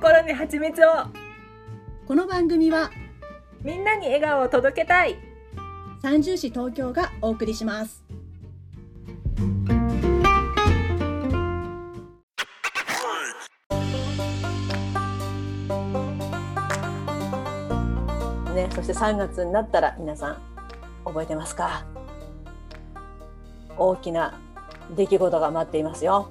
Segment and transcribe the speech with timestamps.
[0.00, 0.90] 心に蜂蜜を。
[2.06, 2.90] この番組は
[3.62, 5.16] みんなに笑顔を届けたい。
[6.00, 8.02] 三重市東京がお送りします。
[18.54, 20.38] ね、そして3月になったら皆さん
[21.04, 21.84] 覚えてますか？
[23.76, 24.40] 大きな
[24.96, 26.26] 出来事が待っていますよ。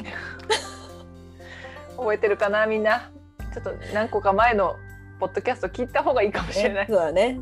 [1.98, 3.12] 覚えてるかなみんな？
[3.53, 4.76] ちょっと何個か前の
[5.20, 7.39] ポッドキャスト聞いた方がいいかもしれないそうだね。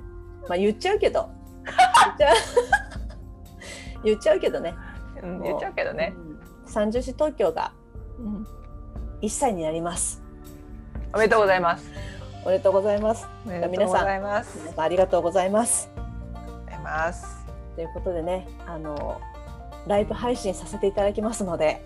[0.48, 1.30] まあ言っちゃうけど。
[4.04, 4.74] 言っちゃうけどね。
[5.22, 6.40] うん、言っちゃうけどね、うん。
[6.66, 7.72] 三十市東京が
[8.20, 8.48] うん、
[9.22, 10.22] 1歳になります。
[11.14, 11.90] おめでとうございます
[12.44, 13.28] おめでとうございます。
[13.46, 15.90] おめでとうございます皆さんありがとうございます。
[15.96, 19.22] ありがとうございますということでね、あの
[19.88, 21.82] ライブ配信させていただきますので、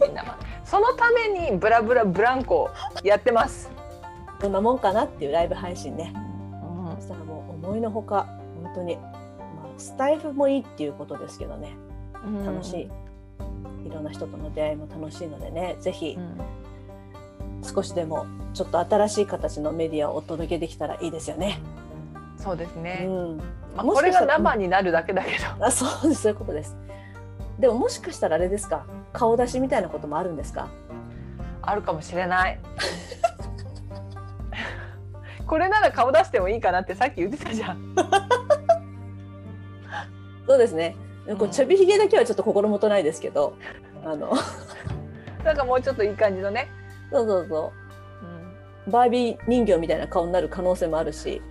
[0.00, 0.38] みんなま
[0.70, 2.70] そのためにブラブラブランコ
[3.02, 3.68] やってます、
[4.40, 6.14] どんなもんかなっていうライブ配信ね。
[6.62, 6.96] うん。
[6.96, 8.28] そしたらもう思いのほか
[8.62, 11.74] 本当に、まあ、スタイフもいいっていうことですけどね。
[12.46, 12.90] 楽しい、
[13.84, 15.74] いろんな人との出会いも楽しいのでね。
[15.80, 16.38] ぜひうん。
[17.64, 21.58] 少しでもちょっと新しい形のメディアをお届けできたらいいですよね。
[22.36, 23.38] そうですうね、ん、
[23.76, 25.66] まあ、これが生になるだけだけど。
[25.66, 26.22] あそうです。
[26.22, 26.76] そういうことです。
[27.60, 28.84] でももしかしたらあれですか？
[29.12, 30.68] 顔出しみたいなこともあるんですか？
[31.62, 32.58] あるかもしれない。
[35.46, 37.94] これなら顔出してもいいかなってさっき言ってたじゃん。
[40.46, 40.96] そうですね。
[41.26, 41.50] こううん。
[41.50, 43.54] ちょびひげだけはちょっと心もとないですけど、
[44.04, 44.32] あの。
[45.44, 46.68] なんかもうちょっといい感じのね、
[47.12, 47.72] そうそうそ
[48.22, 48.26] う。
[48.26, 48.54] ん、
[48.88, 51.42] うバービー人形みたいな顔になる可能性もあるし、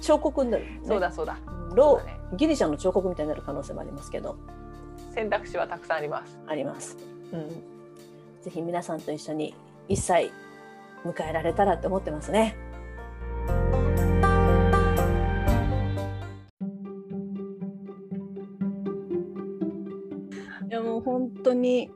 [0.00, 1.36] 彫刻になる、ね、そうだそうだ。
[1.74, 2.18] ロそうだね。
[2.34, 4.36] ギリシャの彫刻みたいになる可能性もありますけど、
[5.18, 6.96] 選択肢はたくさんあります、あります。
[7.32, 7.48] うん、
[8.40, 9.52] ぜひ皆さんと一緒に
[9.88, 10.30] 1歳
[11.04, 12.54] 迎えられたらって思ってますね。
[20.70, 21.90] いやもう本当に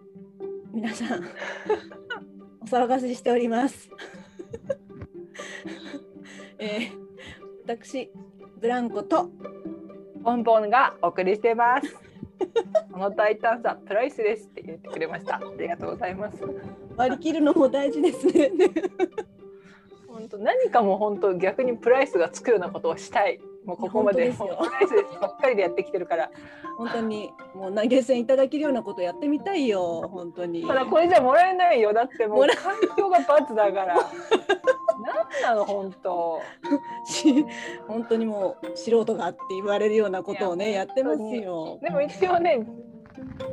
[0.73, 1.23] 皆さん
[2.61, 3.89] お騒がせしております。
[6.59, 6.91] えー、
[7.63, 8.11] 私
[8.59, 9.31] ブランコと
[10.25, 12.02] ポンポンがお送りしてます。
[12.93, 15.37] この大胆さプライスですって言ってくれました。
[15.37, 16.37] ありがとうございます。
[16.97, 18.51] 割り切るのも大事ですね。
[20.07, 23.41] 本当何かも本当逆にプライスがつくようなことをしたい。
[23.65, 26.31] もうここまでもうプライばっかりでやってきてるから。
[26.77, 30.67] 本当にもう投げ銭いただけるようなことやってみたいよ本当に。
[30.67, 31.93] ただこれじゃもらえないよ。
[31.93, 33.97] だってもう環境が罰だから。
[35.43, 36.41] 何なの本当。
[37.05, 37.45] し
[37.87, 41.79] 本当にもう素人がって言われるようなことをねいややってますよ。
[41.83, 42.67] でも一応ね。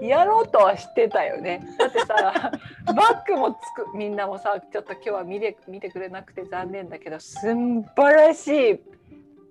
[0.02, 1.62] やろうとは知ってたよね。
[1.78, 2.52] だってさ、
[2.86, 8.80] バッグもつく、みんなもさ、ちょっと今日は見て、見てくれなくて残念だけど、すんばらしい。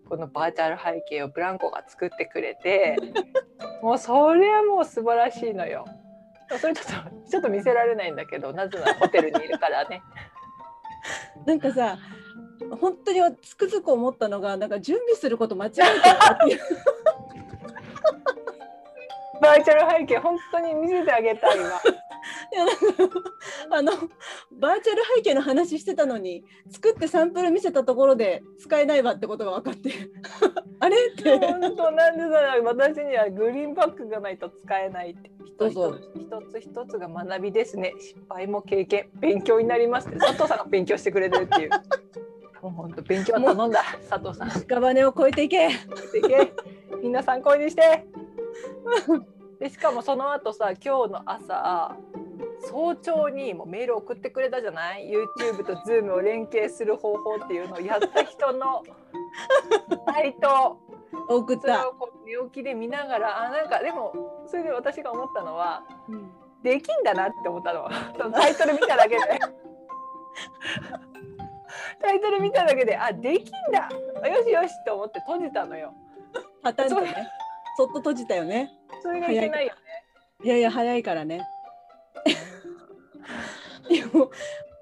[0.08, 2.96] このバーチャル背景をブランコが作ってくれて。
[3.82, 5.84] もうそれはもう素晴らしいのよ。
[6.60, 10.02] それちょっと、ちょっと見せられないんだけど、なぜならホテルにいるからね。
[11.46, 11.98] なんかさ
[12.80, 16.60] 本当につくづく思ったのがなんか準備すること間違えたなっていう。
[19.40, 21.64] バーチャル背景、本当に見せてあげたいわ。
[21.66, 22.07] い
[22.56, 23.22] やなんか
[23.70, 23.92] あの
[24.52, 29.92] バーチャル背景の話してたのに作ってサンプル見せたところで使えないわってことが分かって。
[30.80, 30.96] あれ？
[31.08, 31.38] って。
[31.38, 35.30] 本当なんでだろう私にはグリーンバッグがないと使えないって。
[35.58, 37.94] 一つ一つが学びですね。
[37.98, 39.08] 失敗も経験。
[39.14, 40.18] 勉強になりますって。
[40.18, 41.70] 佐藤さんが勉強してくれてるっていう。
[42.62, 43.82] もう本当勉強は頼んだ。
[44.08, 44.48] 佐藤さん。
[44.48, 45.68] 屍を越えていけ。
[46.12, 46.52] でけ。
[47.02, 48.06] みんな参考にして
[49.60, 51.96] でしかもその後さ今日の朝
[52.60, 58.82] 早朝にもうメール送ってくれたじゃない？YouTube と Zoom を連携する方法っていうのをやった人の
[60.06, 60.78] サイト。
[61.28, 61.88] 送った。
[61.88, 66.30] を、こう寝起きで見ながらあなんかでもそれで私が思ったのはうん。
[66.62, 67.88] できんだなって思ったの。
[68.16, 69.18] そのタイトル見ただけで。
[72.00, 73.88] タイトル見ただけであできんだ。
[74.22, 75.94] あよしよしって思って閉じたのよ。
[76.62, 77.28] パタンとね
[77.78, 78.72] そっと閉じたよね。
[79.00, 79.80] それがいけないよね。
[80.42, 81.46] いやいや早いからね。
[83.88, 84.32] でも、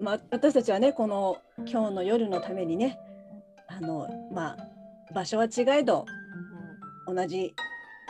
[0.00, 2.98] まあ、私たちはねこの今日の夜のためにね
[3.66, 6.06] あのまあ場所は違えど
[7.06, 7.54] 同じ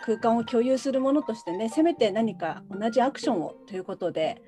[0.04, 4.40] 空間を共有するものとしてねせめて何か同じアクションをということで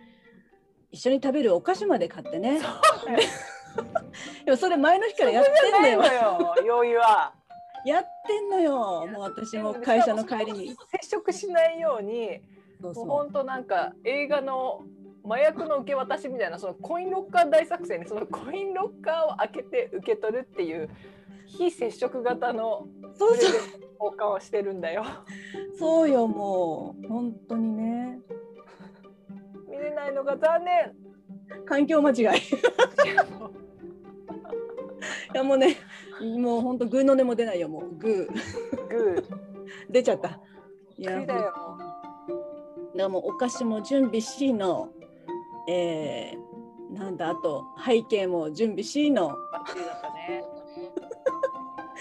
[0.93, 2.61] 一緒に食べるお菓子まで買ってね。
[4.45, 7.35] でもそれ前の日からやってんだよ余裕は
[7.85, 9.07] やってんのよ。
[9.11, 10.69] もう私も会社の帰りに。
[10.69, 12.41] 接触しないように
[12.81, 13.07] そうそう。
[13.07, 14.83] もう本当なんか映画の
[15.25, 20.89] 麻薬の受け渡しみたいなそのコインロッカー大作戦でそのコインロッカーを開けて受け取るっていう
[21.47, 23.55] 非接触型のそうそう。
[24.01, 25.05] 交換をしてるんだよ。
[25.79, 27.09] そうよもう。
[27.09, 28.21] 本当にね。
[29.69, 30.95] 見れないのが残念。
[31.67, 32.39] 環境間違い。
[32.39, 32.41] い
[35.35, 35.77] やもうね
[36.39, 37.95] もう本当グーの音も出ないよもう。
[37.97, 38.89] グー。
[38.89, 39.25] グ
[39.91, 40.41] 出ちゃった。
[40.97, 41.11] いー。
[41.11, 41.53] や栗だよ。
[42.97, 44.91] だもうお菓子も準備しの。
[45.69, 49.29] えー、なんだあと背景も準備しの。
[49.29, 50.45] バッチリだったね。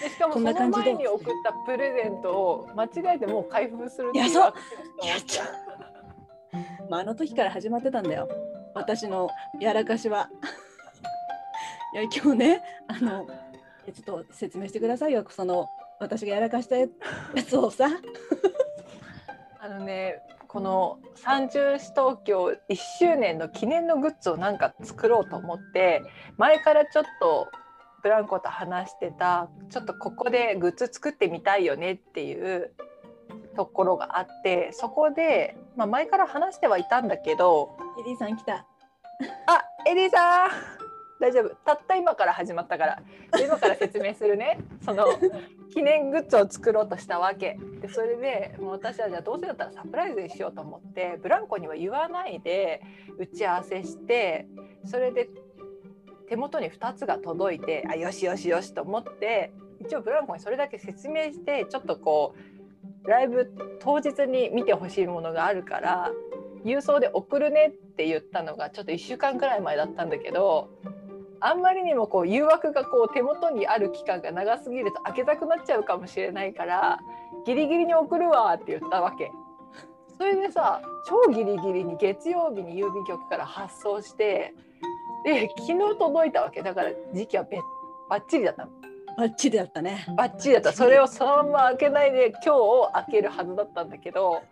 [0.00, 4.54] でしかもその前に送ったプレゼントを間違えてもう開封するっていういやそう。
[5.06, 5.48] やっちゃう、
[6.88, 8.28] まあ、あの時から始まってたんだよ。
[8.74, 9.28] 私の
[9.60, 10.30] やらかしは。
[11.94, 13.26] いや今日ねあの
[13.86, 15.24] えちょっと説明してくださいよ。
[15.30, 15.68] その
[15.98, 16.86] 私がやらかしたや
[17.46, 17.86] つをさ。
[19.60, 26.02] あのねこの三十市東京1周年の記念のグッズをなんか作ろうと思って
[26.36, 27.48] 前からちょっと
[28.02, 32.72] ブランコと話してたちょっとここでグッズ作ってみたいよねっていう
[33.56, 38.64] ところがあってそこで、まあ、前から話してはいたんだけどエリーさん来た。
[39.46, 40.77] あエリーさん
[41.20, 41.54] 大丈夫。
[41.64, 43.02] たった今から始まったから。
[43.40, 44.58] 今から説明するね。
[44.84, 45.06] その
[45.70, 47.58] 記念グッズを作ろうとしたわけ。
[47.80, 52.82] でそれでもう私はじゃあどうせだったらサプライズにしようと思ってブランコには言わないで
[53.18, 54.46] 打ち合わせして
[54.84, 55.28] それで
[56.28, 62.34] 手元に2つが届いてあよしよしよしと思って一応ブランコにそれだけ説明してちょっとこ
[63.04, 63.50] うライブ
[63.80, 66.10] 当日に見てほしいものがあるから
[66.64, 70.68] 郵送で送るねって言ったのがちょっと1週間くらい前だったんだけど
[71.40, 76.98] あんまりにもこう誘惑がこう手元にある期間が長すぎると開けたくなっちゃうかもしれないから
[77.46, 79.30] ギリギリに送るわって言ったわけ。
[80.16, 84.52] それでさ超ギリギリに月曜日に郵便局から発送して
[85.24, 86.62] で昨日届いたわけ。
[86.62, 87.58] だから時期はべ
[88.10, 88.70] バッチリだったの。
[89.16, 90.06] バッチリだったね。
[90.16, 90.72] バッチリだった。
[90.72, 92.54] それをそのまま開けないで今
[92.88, 94.42] 日開けるはずだったんだけど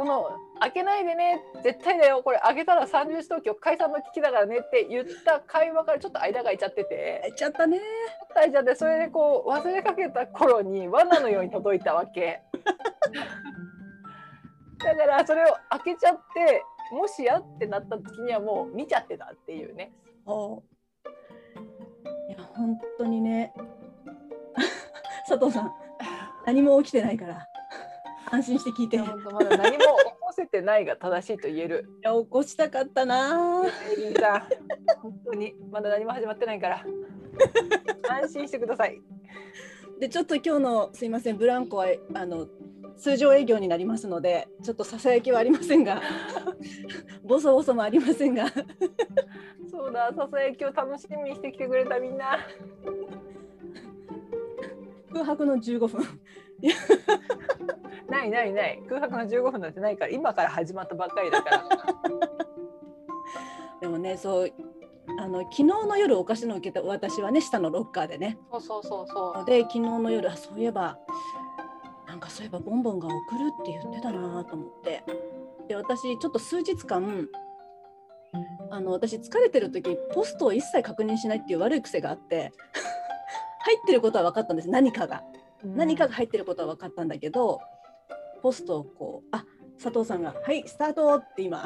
[0.00, 0.30] その
[0.60, 2.22] 開けないでね絶対だよ。
[2.24, 7.20] これ開けたら三十東京解散の危機だからねって言った会話からちょっと間が空いちゃってて。
[7.22, 7.78] やっちゃったね。
[8.32, 12.40] 空いちゃってそれでこう忘れかけた頃に罠のように届いたわけ。
[14.82, 19.92] だからそれを開けちゃってもしやってなった時にはもう見ちゃってたっていうね。
[22.26, 23.52] いや本当にね。
[25.28, 25.74] 佐藤さん
[26.46, 27.49] 何も起きてないから
[28.30, 28.96] 安心して聞いて。
[28.96, 29.84] いや本当まだ何も起
[30.20, 31.88] こせてないが正しいと言える。
[32.02, 33.64] 起こしたかったな。
[33.92, 34.42] エリーさん
[35.02, 36.84] 本当にまだ何も始まってないから。
[38.08, 39.00] 安心してください。
[39.98, 42.46] でちょっと今日のすいませんブランコはあの
[42.96, 46.00] 通常営業になりますのでちょっとささやきはありませんが
[47.22, 48.46] ボソボソもありませんが。
[49.70, 52.38] そうだささやきを楽しみにしてきてくれたみんな。
[55.12, 56.20] 空白の15分
[58.08, 58.82] ないないない。
[58.88, 61.64] 空白の15分なんてないから今から始まったばっかりだから。
[63.80, 64.52] でもねそう
[65.18, 68.38] あの昨日の夜お菓子の受けた私はね下のロッカーでね。
[68.50, 69.44] そうそうそうそう。
[69.44, 70.98] で昨日の夜あそういえば
[72.06, 73.20] なんかそういえばボンボンが送る
[73.62, 75.02] って言ってたなと思って。
[75.68, 77.28] で私ちょっと数日間
[78.70, 82.52] あの私疲れてる時ポストを一切確認しないっていう悪い癖があって
[83.62, 85.22] 入ってることは分かったんです何かが
[85.64, 87.60] 何かが入ってることは分かったんだけど
[88.42, 89.44] ポストをこうあ
[89.82, 91.64] 佐藤さんが「はいスタート!」って今。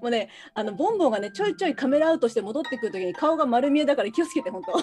[0.00, 4.78] もうねあのボンボンがねちょいちょいカメラアウトして戻ってくる時に顔が丸見えだから気をつけて本当。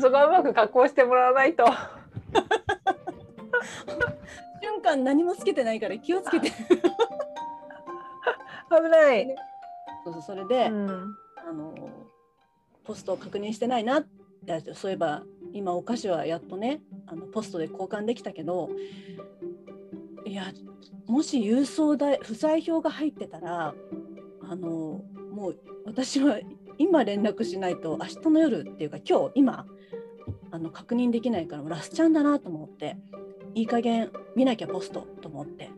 [0.00, 1.64] そこはうまく加工してもらわないと。
[4.62, 6.50] 瞬間何もつけてないから気をつけて。
[6.50, 6.54] 危
[8.90, 9.34] ない、
[10.04, 11.16] そうそうそれで、うん。
[11.48, 11.74] あの
[12.88, 14.00] ポストを確認してないな。
[14.00, 18.70] ってそういえば今お菓子はやっとねあのポストで交換できたけど
[20.24, 20.44] いや
[21.06, 23.74] もし郵送代不在票が入ってたら
[24.42, 26.38] あのもう私は
[26.78, 29.66] 今連絡しないと明日の夜っていうか今日今
[30.50, 32.96] あの確認できないからラスチャンだなと思って
[33.54, 35.70] いい加減見なきゃポストと思って。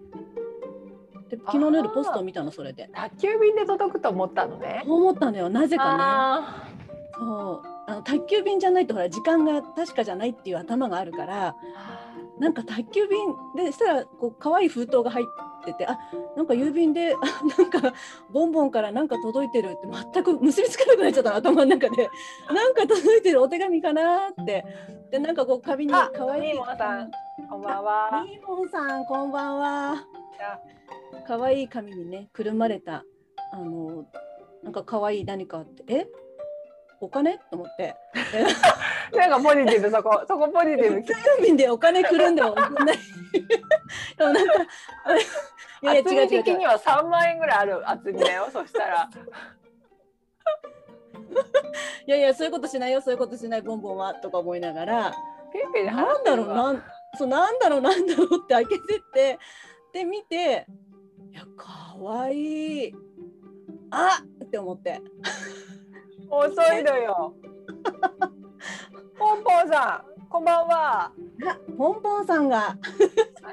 [1.31, 2.90] で昨日の夜ポストを見たのそれで。
[2.93, 4.83] 宅急便で届くと思ったのね。
[4.85, 5.49] そう思ったのよ。
[5.49, 6.69] なぜかね。
[7.20, 7.68] あそう。
[7.86, 11.56] あの宅急便じゃないとほら時間が確かじゃないっていう頭があるから
[12.38, 13.18] なんか宅急便
[13.56, 15.26] でしたらこう可愛い封筒が入っ
[15.66, 15.98] 言ってあ
[16.36, 17.18] なんか郵便であ
[17.58, 17.92] なんか
[18.30, 22.08] ボンボンからなんか届いてるって全く結びつかなくなっちゃったの頭の中で。
[22.52, 24.64] なんか届いてるお手紙かなって。
[25.10, 27.10] でなんかこう紙にあ可愛いミーモンさん
[27.48, 28.24] こんばんは。
[28.24, 30.06] ミーモンさんこんばんは。
[31.26, 33.04] 可愛い紙にねくるまれた
[33.52, 34.06] あの
[34.62, 36.06] なんか可愛い何かあってえ？
[37.00, 37.38] お金？
[37.50, 37.97] と思って。
[39.16, 40.99] なんかポジティブそこそこポジティブ。
[40.99, 42.99] 郵便でお金くるんでも送んない。
[44.16, 44.52] でもなんか
[45.83, 48.49] いやいや的には3万円ぐらいある厚みだよ。
[48.52, 49.11] そしたら。
[52.07, 55.14] いやいやそういうことしないよそういうことしないボンボンはとか思いながら。
[55.52, 56.83] ペイペイで払なんだろうなん
[57.16, 59.38] そうなんだろうなんだろうって開けてって
[59.92, 60.66] で見て
[61.33, 62.95] いやかわいい。
[63.90, 64.45] あっ！
[64.45, 65.00] って思って
[66.30, 67.34] 遅いのよ。
[69.18, 71.04] ポンポンさん、こんばんは。
[71.04, 71.12] あ
[71.76, 72.76] ポンポンさんがあ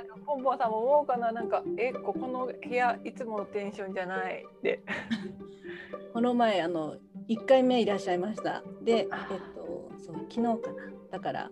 [0.03, 4.81] のポンポンさんも思うかな、なんか、え、ここの部屋いつものテンションじゃないって。
[6.13, 6.96] この前あの
[7.29, 9.07] 1回目いらっしゃいましたでえっ
[9.53, 11.51] とそう昨日かなだから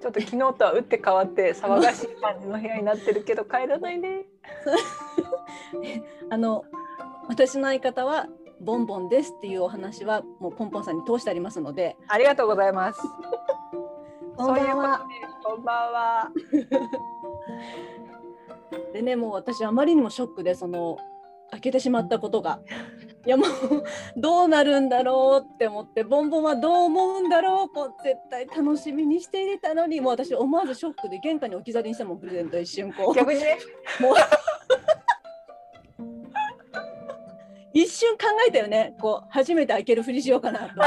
[0.00, 4.26] ちょっと昨日とは打って変わって騒がしい感じの部屋になってるけど帰らないで。
[6.30, 6.64] あの
[7.28, 8.28] 私の相方は
[8.60, 11.96] ボンボンですっていうお話はもうポンポンさんに通してありますので。
[12.08, 13.00] ありがとうございます。
[14.36, 15.06] こんばんは。
[15.44, 16.30] こんばんは。
[18.92, 20.98] でねもう私あまりにもショックでその
[21.50, 22.60] 開けてしまったことが。
[23.26, 23.48] いやもう
[24.16, 33.14] どうなるんだろうって思ってボンボンはどう思うんだろうこう絶対楽しみにして入れたのにもう私思わずショックで玄関に置き去りにしてもんプレゼント一瞬こう。
[33.16, 33.58] 逆にね、
[34.00, 34.14] もう
[37.76, 38.96] 一瞬考えたよね。
[38.98, 40.68] こう初めて開けるふりしようかなと。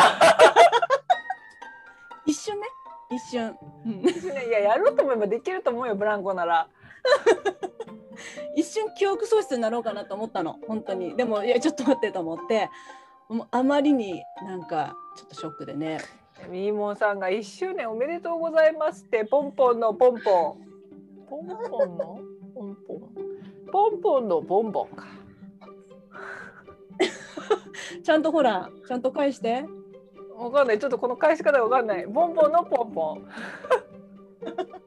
[2.26, 2.66] 一瞬ね。
[3.12, 3.56] 一瞬、
[3.86, 3.92] うん。
[4.02, 4.06] い
[4.52, 6.68] ややろうと思えばできると思うよブランコなら。
[8.58, 10.58] 一瞬記憶喪失になろうかなと思ったの。
[10.68, 11.16] 本当に。
[11.16, 12.72] でもいやちょっと待ってと思って。
[13.28, 16.00] もうあまりになんかちょっとショックでね。
[16.50, 20.66] ミーモンさんが1周年おめでとうございますってポンポンのポンポン。
[21.30, 22.20] ポンポンの？
[22.56, 23.00] ポンポン？
[23.72, 25.19] ポンポンのボンボンか。
[28.04, 29.66] ちゃんとほらちゃんと返して
[30.38, 30.80] わかんない。
[30.80, 32.06] ちょっとこの返し方がわかんない。
[32.06, 33.28] ボンボンのポンポン。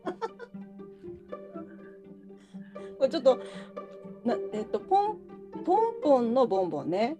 [2.98, 3.38] これちょっと
[4.24, 5.18] なえっとポン
[5.64, 7.16] ポンポンのボンボンね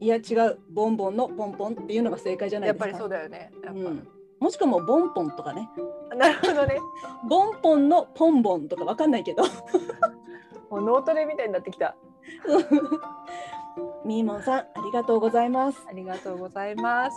[0.00, 3.50] いや違うボンボンのポンポンっていうのが正解じゃないですかやっぱりそうだよね。
[3.64, 4.08] うん、
[4.38, 5.68] もしくはもうボンポンとかね
[6.16, 6.78] なるほどね。
[7.28, 9.42] ボンポンのポンボンとかわかんないけど
[10.70, 11.96] もう脳トレみたいになってきた。
[14.06, 15.78] みーもんさんありがとうございます。
[15.88, 17.16] ありがとうございます。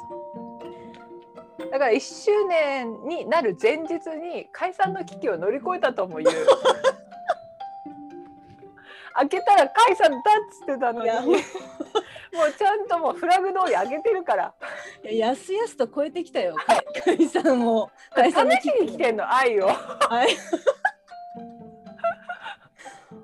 [1.71, 6.29] だから1周年になる前日に解散の危機を乗り越えたとも言う。
[9.13, 11.11] 開けたら解散だっつってたのに。
[11.11, 11.35] もう。
[12.57, 14.53] ちゃんともうフラグ通り開けてるから。
[15.03, 16.55] いややすやすと超えてきたよ。
[16.65, 16.83] 解
[17.17, 17.91] 解散を。
[18.15, 19.67] 解散の試しに来てんの愛を。
[19.67, 20.35] はい。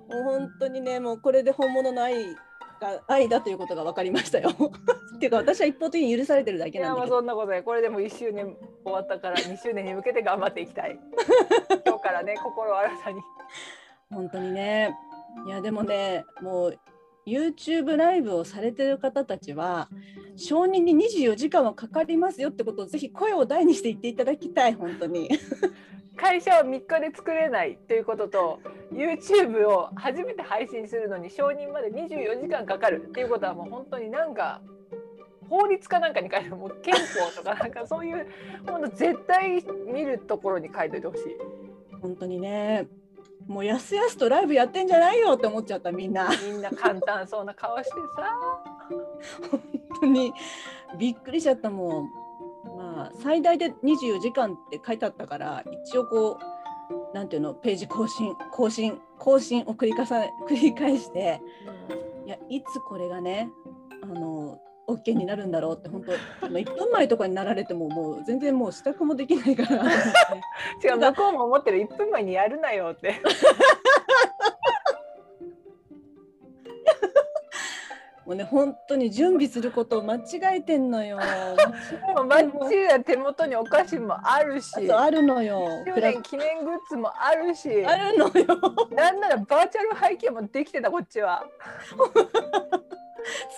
[0.13, 2.35] もう本当にね、もうこれで本物の愛
[2.79, 4.49] が愛だということが分かりましたよ。
[5.15, 7.17] っていうか、私は一方的に許されてるだいやまあけなんだけど。
[7.17, 10.99] そんなことないこれでも1周年終わったから2周年に向けて頑張っていきたい
[11.85, 13.21] 今日からね心を新たに
[14.11, 14.95] 本当にね。
[15.47, 16.79] いや、でもね、もう
[17.27, 19.89] YouTube ライブをされてる方たちは、
[20.35, 25.29] 承認に24時間はかかりますよってことをぜひ声を大にして言っていただきたい、本当に。
[26.15, 28.59] 会社を3日で作れないということと
[28.93, 34.61] YouTube を初めて配信するのに承認まで24時間かかるっていうことはもう本当になんか
[35.49, 38.27] 法律かなんかに書いてもう憲法とかなんかそういう
[38.65, 41.37] 本当絶対見るところに書いておいてほしい
[42.01, 42.87] 本当にね。
[43.47, 46.29] もうやすやすとライブやってんじゃないよって思っちゃったみんな。
[46.43, 48.35] みんな簡単そうな顔してさ
[49.51, 49.61] 本
[50.01, 50.33] 当に
[50.97, 52.09] びっくりしちゃったもん。
[52.77, 61.41] まあ最大で24時間って書いてあったから一応こうなんていうのページ更新更新更新を繰り返さ繰り返して
[62.25, 63.49] いやいつこれがね
[64.03, 66.13] あの OK になるんだろうって本当
[66.45, 69.83] あの1分前とかになられてももう全然もう支度もできないから
[70.83, 73.15] 違う向こうも思ってる1分前にやるなよって
[78.25, 81.17] もうね本当に準備することを間違えてんのよ。
[82.15, 85.83] もうマッチや手元にお菓子もあるしあるのよ。
[85.85, 88.45] 1クラ年記念グッズもあるしあるのよ。
[88.95, 91.45] なんならバーチャル背景もできてたこっちは。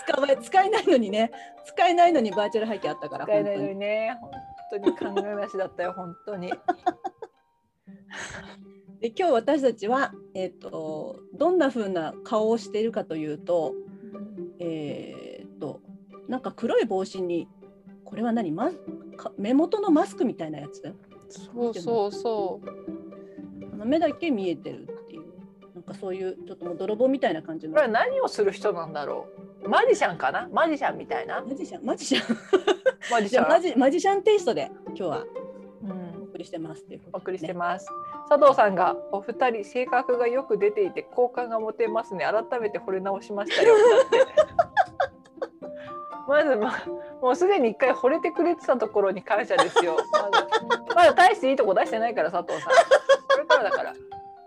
[0.06, 1.32] 使え使えないのにね
[1.66, 4.32] 使えないのにバーチャル背景あったから使えないのにね、本
[4.72, 6.54] 当に考えなしだったよ、本当に。
[9.00, 13.76] で今日私たちは、えー、とどんな風な顔をしているかというと,、
[14.60, 15.82] えー、と
[16.28, 17.48] なんか黒い帽子に
[18.04, 18.52] これは何？
[18.52, 18.72] マ
[19.16, 20.82] か目元のマスクみたいなやつ？
[21.30, 23.86] そうそうそう。
[23.86, 25.26] 目だけ見えてるっていう
[25.76, 29.47] なんかそういうちょっともう泥棒みたいな感じのこれは何をする人なんだろう？
[29.68, 30.48] マジシャンかな？
[30.52, 31.42] マジシャンみたいな？
[31.42, 32.38] マジシャンマジシャン
[33.12, 33.50] マジシャン？
[33.50, 35.24] マジマジシャンテイストで今日は
[35.84, 37.88] うんお送りしてますっていうことお送りしてねます。
[38.30, 42.26] 佐藤さんがお二人性格がよく出ていて好感が持てますね。
[42.26, 43.74] 改めて惚れ直しましたよ。
[46.28, 46.74] まずま
[47.22, 49.96] もうすでに一回惚れてくれてたところに感謝ですよ。
[50.12, 50.48] まだ
[50.94, 52.74] まだ大していいとこ出してないから佐藤さん。
[52.74, 52.78] こ
[53.38, 53.94] れからだから。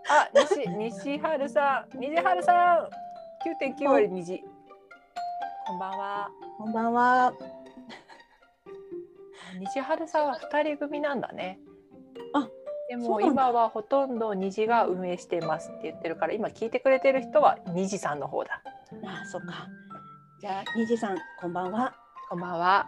[0.09, 2.89] あ西西春さん西春さん
[3.65, 4.43] 9.9割虹。
[5.65, 6.29] こんばんは。
[6.57, 7.33] こんばんは
[9.59, 11.59] 西春さんは二人組なんだね。
[12.33, 12.47] あ
[12.89, 18.61] でも今はほとんど虹が運営していますって言ってるから今聞いてくれてる人は虹さんの方だ。
[19.05, 19.67] あそっか
[20.39, 21.93] じゃあ虹さんこんばんは
[22.29, 22.87] こんばんは。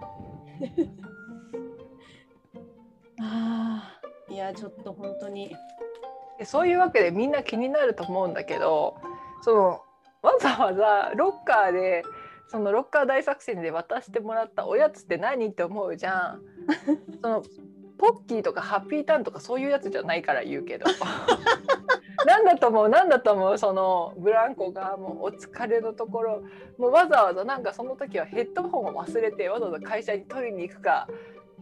[3.22, 5.56] あーいやちょっと本当に
[6.40, 8.98] でそういうわけでみんな気になると思うんだけど
[9.42, 9.84] その
[10.24, 12.04] わざわざロッカーで
[12.48, 16.42] そのロッカー大作戦で渡してもらったおやつって何って思うじゃん。
[17.22, 17.44] その
[17.98, 20.86] ポッキーとかハッピーターンとかそういうやつじゃないから言うけど。
[22.26, 22.90] なんだと思う？
[22.90, 23.58] なんだと思う？
[23.58, 26.44] そのブランコがもうお疲れのところ。
[26.78, 31.08] もうわざわざなんかその時はヘッドホンを忘れてわざわざ会社に取りに行くか。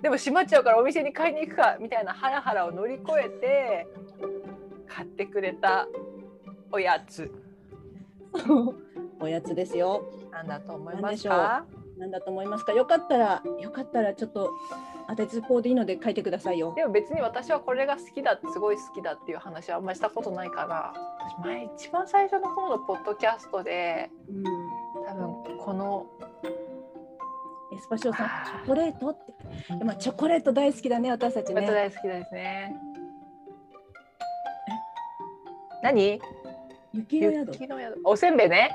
[0.02, 3.88] でも閉まっちゃうからお店に買いに行くかみたいなハラハラを乗り越えて
[4.88, 5.88] 買ってくれた
[6.72, 7.32] おやつ
[9.22, 10.04] おやつですよ。
[10.32, 11.66] なんだと思いますか？
[11.98, 12.74] なんだと思いますか？
[12.74, 14.52] よかったらよかったらちょっと
[15.08, 16.74] 当てずっぽうでいいので書いてくださいよ。
[16.76, 20.94] でも別に私はこれが好きだってすごい好きだっていう話はあんまりしたことないから
[21.40, 24.44] 私前一番最初の方のポッドキャストでうん。
[25.08, 26.06] 多分この
[27.74, 29.76] エスパシオさんチョコレートって。
[29.76, 31.62] でもチョコレート大好きだね私たちね。
[31.66, 32.76] 大好きですね。
[35.84, 36.22] 何？
[36.94, 37.54] 雪の宿。
[37.54, 38.00] 雪の宿。
[38.04, 38.72] おせんべいね。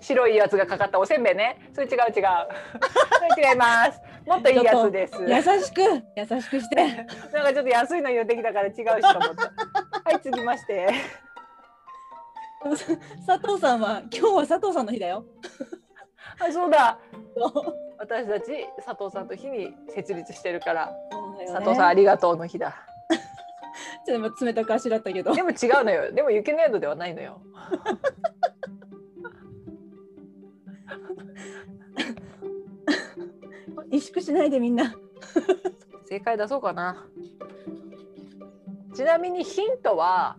[0.00, 1.58] 白いやつがかかったおせんべいね。
[1.72, 2.02] それ違う違う。
[2.14, 4.00] それ違います。
[4.26, 5.14] もっといいやつです。
[5.22, 5.80] 優しく
[6.16, 7.06] 優しくして。
[7.32, 9.00] なんかちょっと安いの言ってきたから違うしと思っ
[9.34, 9.52] た。
[10.04, 10.88] はい続きまして。
[13.26, 15.24] 佐藤さんは今日は佐藤さんの日だよ。
[16.40, 16.98] あそうだ。
[17.98, 20.92] 私たち佐藤さんと日に設立してるから。
[21.46, 22.84] 佐藤さんありがとうの日だ
[24.08, 25.34] ちょっと冷たくあしらったけど。
[25.34, 26.10] でも違うのよ。
[26.12, 27.42] でも雪の宿ではないのよ。
[33.90, 34.94] 萎縮しないでみんな。
[36.06, 37.06] 正解出そうかな。
[38.94, 40.36] ちなみにヒントは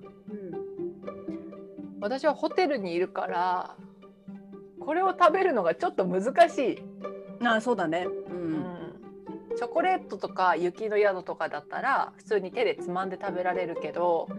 [2.02, 3.76] 私はホテルにいるから
[4.80, 6.84] これを食べるのがちょっと難しい、
[7.46, 8.08] ああそうだね。
[8.08, 8.69] ううんん、
[9.60, 14.30] チョコレートとか雪の宿とかだったら普通に手でつまんで食べられるけど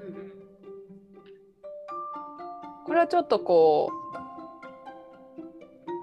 [2.86, 3.90] これはちょっとこ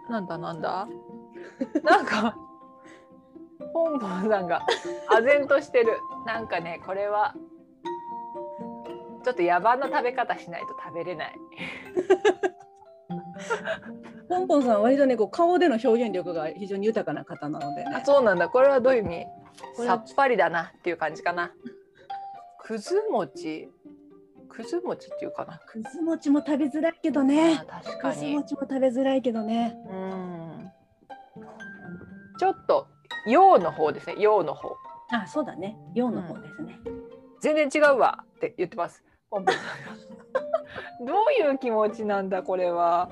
[0.07, 0.87] うなんだなんだ？
[1.83, 2.37] なんか
[3.73, 4.61] ポンポンさんが
[5.09, 5.97] 唖然としてる。
[6.27, 7.33] なんかねこれは
[9.23, 11.35] ちょっと野蛮な食べ方しないと食べれない
[14.29, 17.91] ポンポンさんは割とねこう顔での表現力が非常に豊かな方なのでね。
[17.95, 18.49] あそうなんだ。
[18.49, 19.25] これはどういう意味？
[19.85, 21.51] さっぱりだなっていう感じかな。
[22.61, 23.69] くず餅？
[24.49, 25.59] くず餅っていうかな。
[25.65, 27.61] くず餅も食べづらいけどね。
[27.67, 29.77] あ確かくずに餅も食べづらいけどね。
[29.89, 30.71] うん。
[32.39, 32.87] ちょっと
[33.27, 34.15] 洋の方ですね。
[34.19, 34.75] 洋の方。
[35.11, 35.77] あそうだね。
[35.93, 36.79] 洋の方ですね、
[37.39, 39.03] 全然違うわって言ってます。
[39.29, 39.55] ポンポン。
[39.55, 39.63] さん
[41.05, 43.09] がどういう気持ちなんだこれは？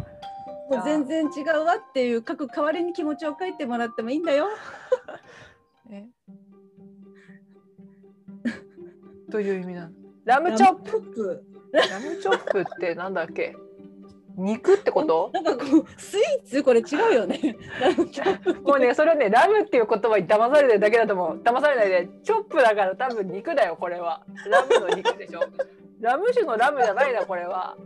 [0.69, 4.47] もう全然違うわっていう書く代わりに気持ちを書いてもらってもいいんだよ。
[5.91, 6.05] え
[9.29, 9.91] どういう意味なの？
[10.25, 11.01] ラムチョップ。
[11.01, 13.55] プラムチョップってなんだっけ？
[14.37, 15.29] 肉ってこと？
[15.37, 16.63] なんかこうスイーツ？
[16.63, 17.55] これ違うよね。
[18.63, 21.41] もうねそれはねラムっていう言葉に騙されてるだけだと思う。
[21.43, 22.09] 騙されないで。
[22.23, 24.25] チョップだから多分肉だよこれは。
[24.49, 25.41] ラムの肉でしょ。
[26.01, 27.77] ラム酒のラムじゃないなこれは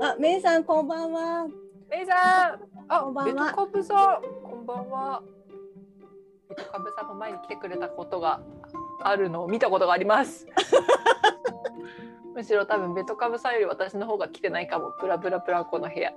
[0.00, 1.46] あメイさんこんばんは。
[1.90, 2.60] メイさん。
[2.88, 3.52] あこんばんは。
[3.52, 5.22] こんばんは。
[6.48, 8.40] ベトカブさんも前に来てくれたことが
[9.02, 10.46] あるのを見たことがあります。
[12.34, 14.92] むしろ多分ベトカブさんより私の方が来てないかも。
[15.00, 16.12] ブラブラブランコの部屋。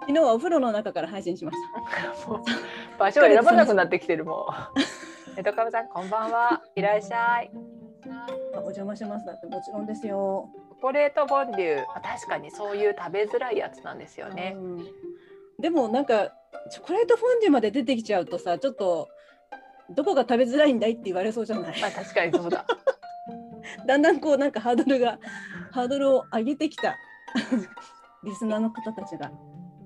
[0.00, 1.56] 昨日はお風呂の中から配信しまし
[2.24, 2.30] た。
[2.98, 4.48] 場所を選ばなくなってきてるも
[5.32, 5.36] う。
[5.36, 6.62] ベトカブさんこんばんは。
[6.74, 7.50] いらっしゃい。
[8.54, 9.26] あお邪魔します。
[9.26, 10.48] だってもちろんですよ。
[10.80, 14.54] チョコレートフォンデュあ確かにそういう食べづらいやつなんですよね。
[14.56, 14.78] うん
[15.60, 16.32] でもなんか
[16.70, 19.08] チョコレートフォンデュまで出てきちゃうとさちょっと
[19.90, 21.80] どこが食べづらいんだいって言われそうじゃない？
[21.82, 22.64] まあ確かにそうだ。
[23.86, 25.18] だんだんこうなんかハードルが
[25.70, 26.96] ハードルを上げてきた
[28.24, 29.30] リスナーの方たちが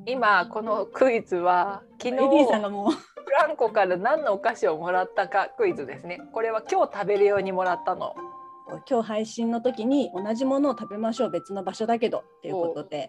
[0.06, 6.20] 今このクイズは昨日さんがもうフランコから何のお菓子をもらったかクイズですね。
[6.32, 8.14] これは今日食べるようにもらったの。
[8.88, 13.08] 今日配信の時に同じものを食べましょう別の場所だけどっていうことで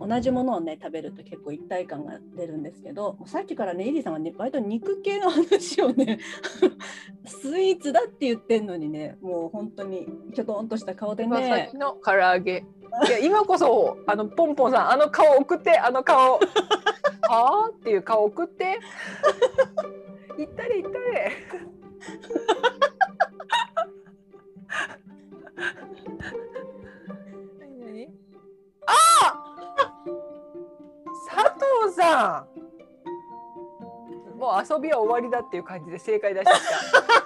[0.00, 6.18] 同じものをね食べると結構一体感が出るんですけどさっきからねエリーさんがね割と肉系の話をね
[7.26, 12.64] スイーツだって言ってんのにねもう本当にきょとんとした顔でねきの唐揚げ。
[13.06, 16.40] いや今こそあのポンポンさんあの顔送ってあの顔。
[17.28, 18.80] はあっていう顔送って。
[20.36, 21.32] 行ったれ行ったれ。
[31.42, 32.60] 藤さん
[34.38, 37.20] もう遊びは終わりだっていう感じで正解出しちゃった。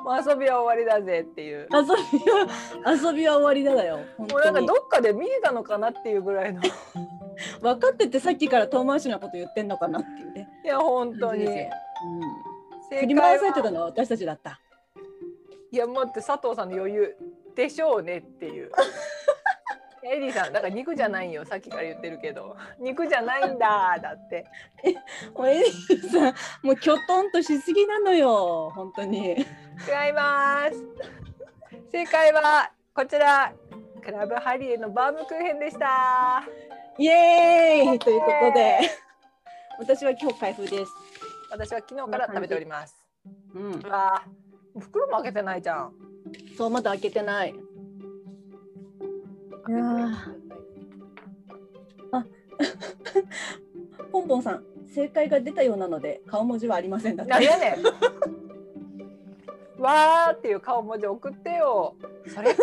[0.02, 1.68] もう遊びは終わりだぜっていう。
[1.72, 2.46] 遊びは
[2.90, 6.62] 遊びは終わりだだよ本もうなんかどっかで見れたのかなっていうぐらいの。
[6.62, 6.64] い
[7.60, 11.44] 分かっててさっきから遠回しなこと言ってんのかなっていうねや本当に。
[11.46, 14.60] うん、振正り回されてたはのは私たちだった
[15.70, 17.16] いや待って佐藤さんの余裕
[17.54, 18.70] でしょうねっていう。
[20.12, 22.56] エリーさんだから肉じゃないよさっきから言ってるけど。
[22.78, 24.44] 肉じゃないんだだって。
[25.34, 29.32] もうエリーさんもうきょとんとしすぎなのよ本当に。
[29.32, 30.74] 違います。
[31.90, 33.52] 正解はこちら
[34.02, 36.44] クラブハリエのバームクーヘンでした。
[36.98, 38.78] イエーイということで
[39.78, 40.92] 私は今日開封です。
[41.50, 42.94] 私は昨日から食べております。
[43.54, 43.80] うん。
[43.80, 45.94] うわー袋も開けてないじゃん。
[46.56, 47.54] そうまだ開けてない
[49.66, 50.14] いやー
[54.12, 57.82] ポンポンさん正解が出たようなので顔文字はありませんだって何やねん。
[59.82, 61.96] わーっていう顔文字送ってよ。
[62.26, 62.62] それか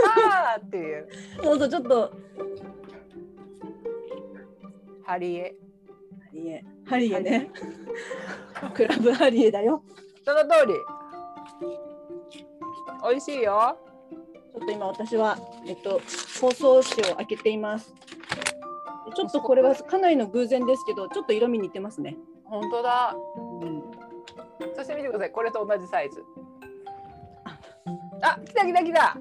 [0.57, 1.07] ーっていう。
[1.43, 2.11] そうそうちょっと
[5.03, 5.57] ハリエ。
[6.23, 7.51] ハリエハリエね
[8.73, 9.83] クラブハリエだよ
[10.23, 10.73] その通り。
[13.03, 13.77] 美味しいよ。
[14.53, 16.01] ちょっと今私はえっと
[16.39, 17.93] 包装紙を開けています
[19.05, 23.15] でちょっとこれはかなりの偶然ですけどちょっと色味似てますね、本当だ。
[23.61, 23.83] うん、
[24.75, 25.31] そして見てください。
[25.31, 26.23] これと同じサイズ。
[28.21, 29.17] あ、来た来た来た。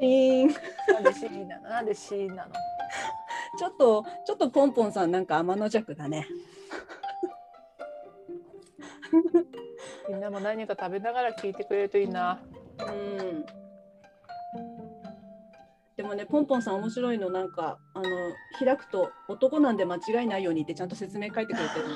[0.00, 0.54] シーン
[0.94, 1.68] なんで C なの？
[1.68, 2.52] なんで C なの？
[3.58, 6.28] ちょっとちょっとポンポンさんなんか天の弱だね
[10.08, 12.40] みんなも何か食べながら聞いてくれるといいな。
[12.78, 13.44] うん
[15.98, 18.04] でもねポンポンさん面白いのなんかあの
[18.64, 21.86] 開くと男なんで間違いないようにってちゃんと説明書いてくれてる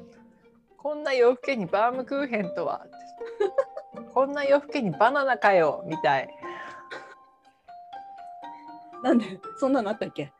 [0.78, 2.86] こんな夜更けにバームクーヘンとは。
[4.14, 6.28] こんな夜更けにバナナかよみたい。
[9.02, 10.32] なんでそんなのあったっけ？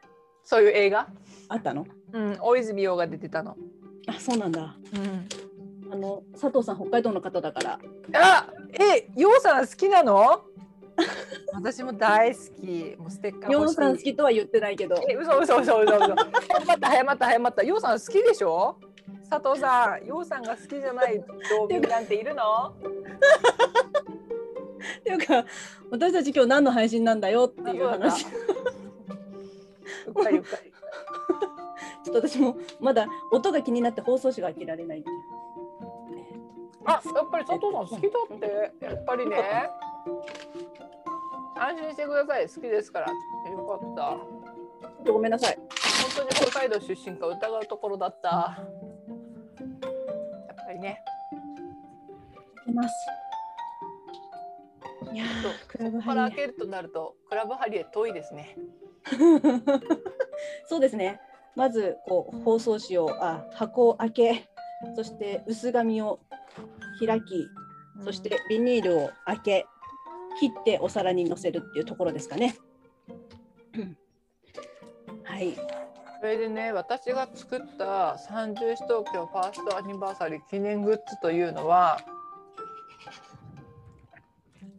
[0.42, 1.06] そういう映画？
[1.50, 1.87] あったの？
[2.12, 3.54] うん、大泉洋が出てたの。
[4.08, 5.92] あそうなんだうん。
[5.92, 7.78] あの佐藤さん北海道の方だから
[8.14, 10.42] あ、え、ようさん好きなの？
[11.55, 12.96] 私も大好き。
[12.98, 13.72] もうステッカーヨ欲しい。
[13.72, 16.14] ンさん好きとは言ってないけどえ、嘘嘘嘘嘘嘘。
[16.16, 17.62] 早まった早まった早まった。
[17.62, 18.76] ようさん好きでしょ？
[19.31, 21.18] 佐藤さん、ようさんが好きじゃない
[21.50, 22.74] 道民なんているの？
[24.98, 25.44] っていうか
[25.90, 27.44] 私たち今日何の配信なんだよ？
[27.44, 28.28] っていう話ち
[30.07, 30.72] うっかりうっかり。
[32.11, 35.05] ょっと私もまだ音が気になって放送紙が開けられない
[36.85, 38.38] あ、やっぱり佐藤さん好きだっ
[38.81, 38.85] て。
[38.85, 39.70] やっぱりね。
[41.62, 42.48] 安心してください。
[42.48, 43.07] 好きですから。
[43.09, 43.14] よ
[43.66, 43.94] かっ
[45.05, 45.12] た。
[45.12, 48.29] ごめんなさい本当に北海道出身か疑うところだった。
[48.29, 48.57] や
[50.53, 51.03] っぱりね。
[52.66, 52.88] 出ます
[55.12, 58.57] いやそうークラブハリ開けるとなるとクラブハリエ遠いですね。
[58.57, 58.62] エ
[60.68, 61.20] そうですね
[61.55, 64.48] まずこう包装紙をあ箱を開け
[64.96, 66.20] そして薄紙を
[67.05, 67.46] 開き
[68.05, 69.66] そしてビニールを開け
[70.38, 72.57] 切ってお皿にのせるっていうところですかね。
[73.75, 73.97] うん。
[75.25, 75.55] はい、
[76.21, 81.99] それでね私が作った三十四東京ファーストアニバーサリー記念グッズというのは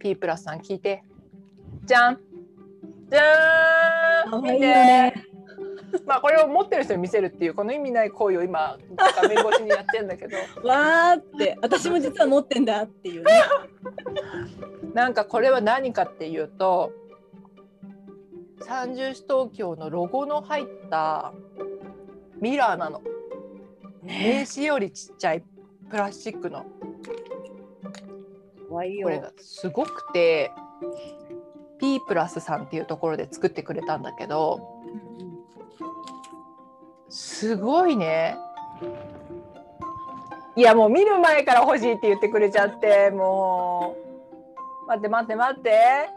[0.03, 1.03] P プラスさん聞いて。
[1.85, 2.19] じゃん。
[3.09, 4.41] じゃーん。
[4.41, 5.13] 可愛いよね。
[6.05, 8.77] まあこれを持ってる人に見せるっていうこの意味ない行為を今
[9.21, 10.37] 画面越しにやってんだけど。
[10.67, 11.57] わーって。
[11.61, 13.31] 私も実は持ってんだっていうね。
[14.93, 16.91] なんかこれは何かっていうと
[18.61, 21.33] 三十市東京のロゴの入った
[22.39, 23.01] ミラーなの。
[24.01, 25.43] 名刺よりちっちゃい
[25.89, 26.65] プラスチックの。
[28.69, 30.51] これがすごくて
[31.79, 34.81] P プラスさんっていうところで作ってくれたんだけど
[37.07, 38.35] すごいね。
[40.55, 44.02] いやもう見る前から欲しいって言ってくれちゃってもう
[44.87, 46.09] 待って待って待って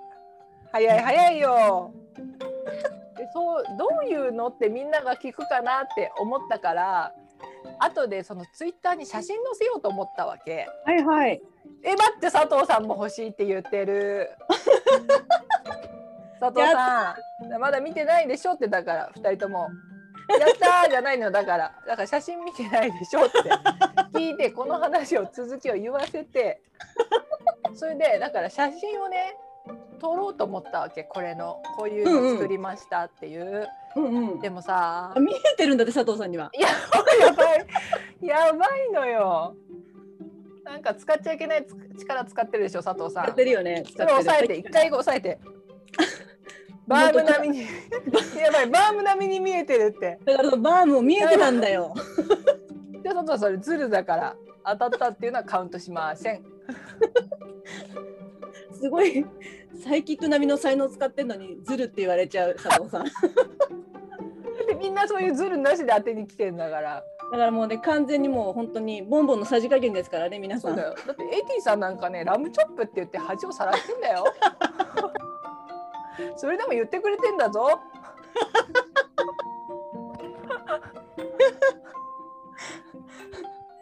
[0.73, 1.93] 早い早いよ
[3.17, 7.15] でそうどういうのってみんなが聞くかなって思ったから
[7.79, 10.67] 後でそのツイッターに写真載せようと思ったわけ。
[10.85, 11.43] はいはい。
[11.83, 14.31] え待って佐藤さんも欲しいって言ってる
[16.41, 17.17] 佐藤さ
[17.57, 19.69] んまだ見てないでしょってだから2人とも
[20.29, 23.39] 「やったー!」じゃないのだからだから写真見てないでしょって
[24.19, 26.61] 聞いてこの話を続きを言わせて
[27.75, 29.37] それでだから写真をね
[30.01, 34.41] 撮ろうと思ったわけこれのこういうの作りましたっていう、うんうん。
[34.41, 36.51] でもさあ見えてるんだって佐藤さんには。
[36.53, 36.69] や
[37.27, 37.67] やばい
[38.21, 39.57] やばいのよ
[40.65, 43.85] なんか使っちゃいけないつ力使ってるでしょ佐藤さんやってるよね。
[43.97, 45.39] それ押さえて、一回押さえて。
[46.87, 47.65] バーム並みに、
[48.39, 50.19] やばい、バーム並みに見えてるって。
[50.25, 51.95] だからバームも見えてたんだよ。
[53.03, 56.43] で、そとそれズルだから、当たったっていうのはカウントしません。
[58.73, 59.25] すごい
[59.83, 63.05] サイキック並みの才能使ってんのにズルって言われちゃう佐藤さん。
[63.05, 63.11] だ
[64.69, 67.03] で、みんなそういうズルなしで当てに来てんだから。
[67.31, 70.73] からもうね完全にもう本当にボンボンのさじ加減ですからね皆さ。
[70.73, 74.25] んだって、エティさんなんかね、ラムチョップって言って恥をさらしてんだよ。
[76.37, 77.81] それでも言ってくれてんだぞ。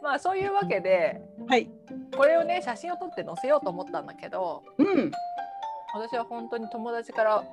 [0.02, 1.70] まあそういうわけではい。
[2.14, 5.10] これをね写真を撮って載せようと思ったんだけどうん。
[5.94, 7.44] 私は本当に友達から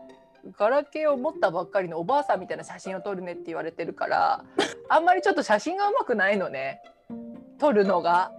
[0.57, 4.43] ガラケーを持ったばっかりのおばあさんみたいな写真を撮るねって言われてるから
[4.89, 6.81] あんまりちょっと写真がうまくないのね
[7.59, 8.31] 撮るのが。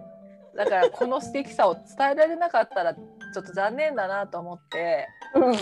[0.55, 5.55] だからこの素敵さを伝えられなかったらちょっと残念だなと思ってうん。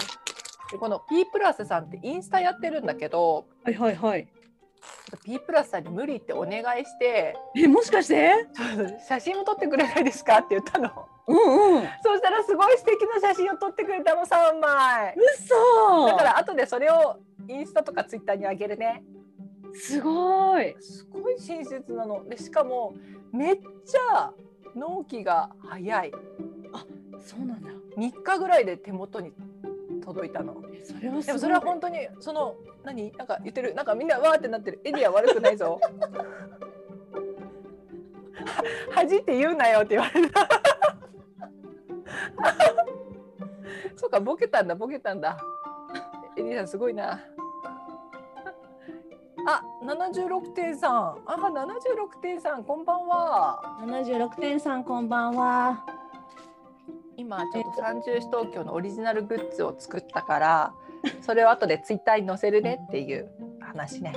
[0.71, 4.27] でこの P プラスさんってインスタやってるんだけどはいはいはい。
[5.25, 8.47] P プラスさんに無理ってお願いしてえもしかして？
[8.55, 10.89] 「ちょっと写真も撮ってくれないですか?」って言ったの。
[11.27, 11.83] うんうん。
[12.03, 15.15] そしたらすごい素敵な写真を撮ってくれたの3枚。
[15.15, 16.07] 嘘。
[16.07, 19.03] だから後でそれをインスタとかツイッターにあげるね。
[19.73, 20.75] すごい。
[20.79, 22.27] すごい親切なの。
[22.27, 22.93] でしかも
[23.31, 24.31] めっちゃ
[24.75, 26.11] 納期が早い。
[27.19, 27.69] そうなんだ。
[27.97, 29.31] 3日ぐらいで手元に
[30.01, 30.61] 届いたの。
[30.73, 31.21] えそれは。
[31.21, 33.11] でもそれは本当にその何？
[33.13, 33.73] なんか言ってる？
[33.75, 35.79] なんかみんなわーってなってるエリア悪くないぞ。
[38.45, 40.41] は 恥って言うなよって言われた。
[43.95, 45.37] そうかボケたんだボケたんだ。
[46.35, 47.19] エリアさんすごいな。
[49.47, 51.17] あ、七十六点三。
[51.25, 52.63] あ、七十六点三。
[52.63, 53.79] こんばんは。
[53.87, 55.83] 七十六点三こんばんは。
[57.21, 60.73] 今ちょっと三十市東京のオリジナルグッズを作ったから、
[61.21, 63.29] それを後でツイッターに載せるねっていう
[63.59, 64.13] 話ね。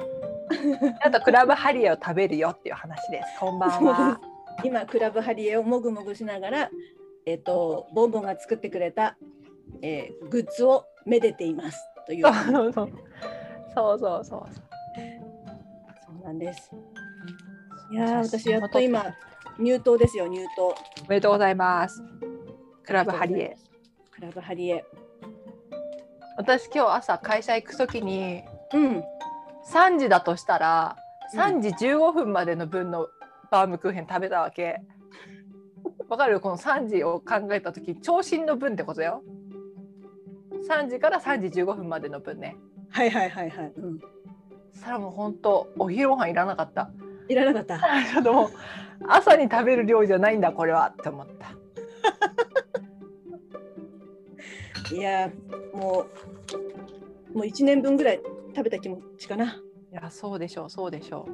[1.04, 3.38] あとクラブハリエを食べるよっていう話です。
[3.38, 4.20] こんばんは。
[4.64, 6.70] 今クラブハリエをもぐもぐしながら、
[7.26, 9.18] えっ、とボンボンが作ってくれた、
[9.82, 12.24] えーグッズをめでていますという。
[12.24, 12.88] そうそうそう。
[13.74, 14.46] そうそうそう。
[16.06, 16.70] そうなんです。
[17.92, 19.04] いやー私やっと今
[19.58, 20.68] 入党ですよ入党。
[20.68, 20.74] お
[21.08, 22.02] めでとうございます。
[22.86, 23.56] クラブハリエ。。
[24.12, 24.84] クラブハリエ。
[26.36, 28.42] 私今日朝会社行くときに
[28.72, 29.02] うん。
[29.72, 30.96] 3時だとしたら
[31.32, 33.08] うん3時15分までの分の
[33.50, 34.80] バームクーヘン食べたわけ。
[36.08, 36.40] わかる？
[36.40, 39.22] この3時を考えた時長身の分ってことよ。
[40.68, 42.56] 3時から3時15分までの分ね。
[42.90, 43.72] はいはいはいはい。
[43.76, 43.98] うん。
[44.72, 46.90] そしたらもう本当お昼ご飯いらなかった。
[47.28, 47.78] いらなかった。
[48.12, 48.50] ちょっともう
[49.08, 51.52] 朝に食べる量じゃないんだこれはって思った。
[54.92, 56.06] いやーも
[57.34, 58.20] うもう一年分ぐらい
[58.54, 59.60] 食べた気持ちかな。
[59.92, 61.26] いやそうでしょうそうでしょ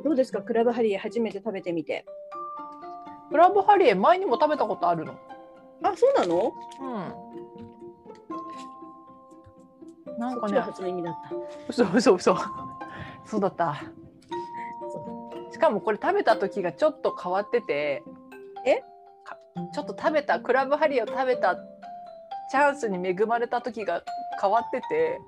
[0.00, 0.04] う。
[0.04, 0.40] どうですか？
[0.42, 2.06] クラブハリエ初めて食べてみて。
[3.30, 5.12] クラブハリエ前にも食べたことあるの？
[5.82, 6.52] あそうなの？
[10.08, 10.18] うん。
[10.18, 11.36] なんかねそっちが、初耳だった。
[11.68, 12.36] 嘘嘘嘘。
[13.24, 13.76] そうだった。
[15.52, 18.02] しかもこれ食べた時がちょっと変わってて、
[18.66, 18.82] え？
[19.24, 19.36] か
[19.72, 21.56] ちょっと食べたクラブハリエを食べた
[22.50, 24.02] チャンスに恵まれた時が
[24.40, 25.20] 変わってて、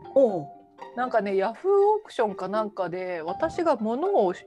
[0.96, 4.44] なんかねヤフーオークションかなんかで私が物をし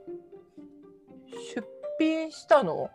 [1.54, 1.66] 出
[1.98, 2.90] 品したの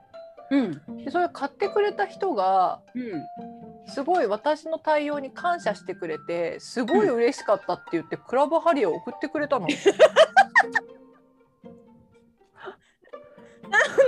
[0.52, 0.82] うん。
[1.04, 3.24] でそれ買ってくれた人がうん。
[3.88, 9.67] すごい私の対応に感謝してくれてすごい嬉しかったって言ってクラブハリーを送ってくれたの。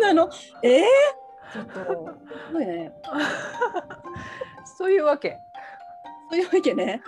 [0.02, 0.30] なの？
[0.62, 0.86] ええ
[1.54, 1.74] ちょっと。
[1.74, 2.92] すごいね。
[4.78, 5.38] そういうわけ。
[6.34, 7.04] そういうわけね。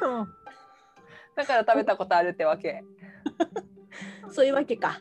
[1.35, 2.83] だから食べたことあるってわけ。
[4.29, 4.99] そういうわけか。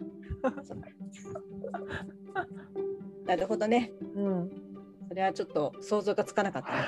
[3.26, 3.92] なるほどね。
[4.16, 4.50] うん。
[5.08, 6.78] それはちょっと想像がつかなかったね。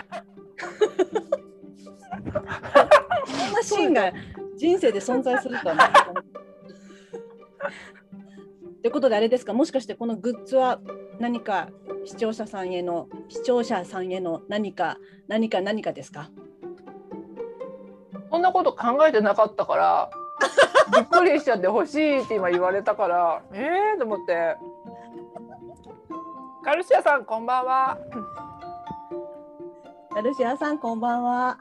[3.27, 4.11] そんなシーンが
[4.57, 5.83] 人生で存在するとはね。
[8.81, 9.53] ということであれですか？
[9.53, 10.81] もしかしてこのグッズは
[11.21, 11.69] 何か
[12.07, 14.97] 視聴者さんへの視聴者さんへの何か
[15.29, 16.31] 何か何かですか？
[18.31, 20.11] そんなこと考えてなかったから。
[20.93, 24.55] びっくりしちゃって欲しいって今言われたからええー、と思って
[26.63, 27.99] カルシアさんこんばんは
[30.15, 31.59] ガルシアさんこんばんは。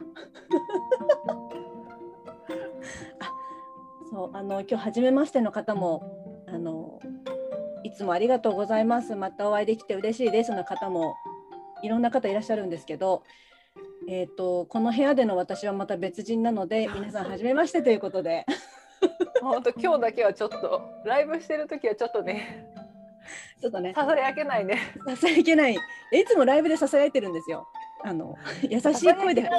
[3.19, 3.31] あ
[4.09, 6.99] そうあの今日初めましての方もあの
[7.83, 11.15] いつもありがとうございますまたお会いできて嬉しいですの方も
[11.83, 13.23] いろんな方いらっしゃるんですけど、
[14.07, 18.45] えー、とこの部屋での私はまた別人なので 皆さん初めましてということで。
[19.41, 22.71] 本当今日だけはちょっとライブしてる時はちょっとね
[23.61, 23.93] ちょっとね。
[23.93, 24.79] ささやけないね。
[25.05, 25.77] ささやけない。
[26.11, 27.67] えいつもライブでささやいてるんですよ。
[28.03, 29.49] あの優しい声で。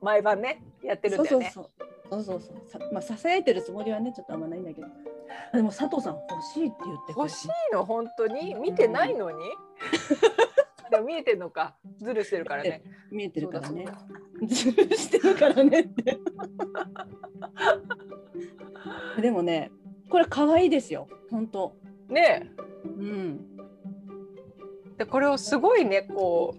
[0.00, 1.50] 毎晩ねやってるんだよね。
[1.50, 1.70] そうそ
[2.18, 2.22] うそう。
[2.22, 4.88] そうそうまあささやいてるつもりはねちょっとあんまないんだけど。
[5.52, 7.12] でも佐藤さん欲しいって言って。
[7.16, 7.84] 欲しいの？
[7.84, 8.54] 本当に？
[8.54, 9.36] 見てないのに？
[10.94, 11.74] でも見えてんのか。
[12.00, 12.82] ズルしてるからね。
[13.10, 13.48] 見えてる。
[13.48, 13.86] からね。
[14.46, 16.18] ズルしてるからねって。
[19.20, 19.70] でもね
[20.08, 21.08] これ可愛いですよ。
[21.30, 21.74] 本当。
[22.08, 22.50] ね。
[22.84, 23.40] うん。
[24.94, 26.54] えでこれをすごいねこ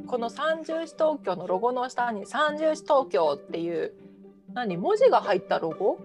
[0.00, 3.92] うこの三重視東京のロゴの下に三重視東京っていう
[4.54, 4.76] 何？
[4.76, 5.98] 文字が入ったロゴ？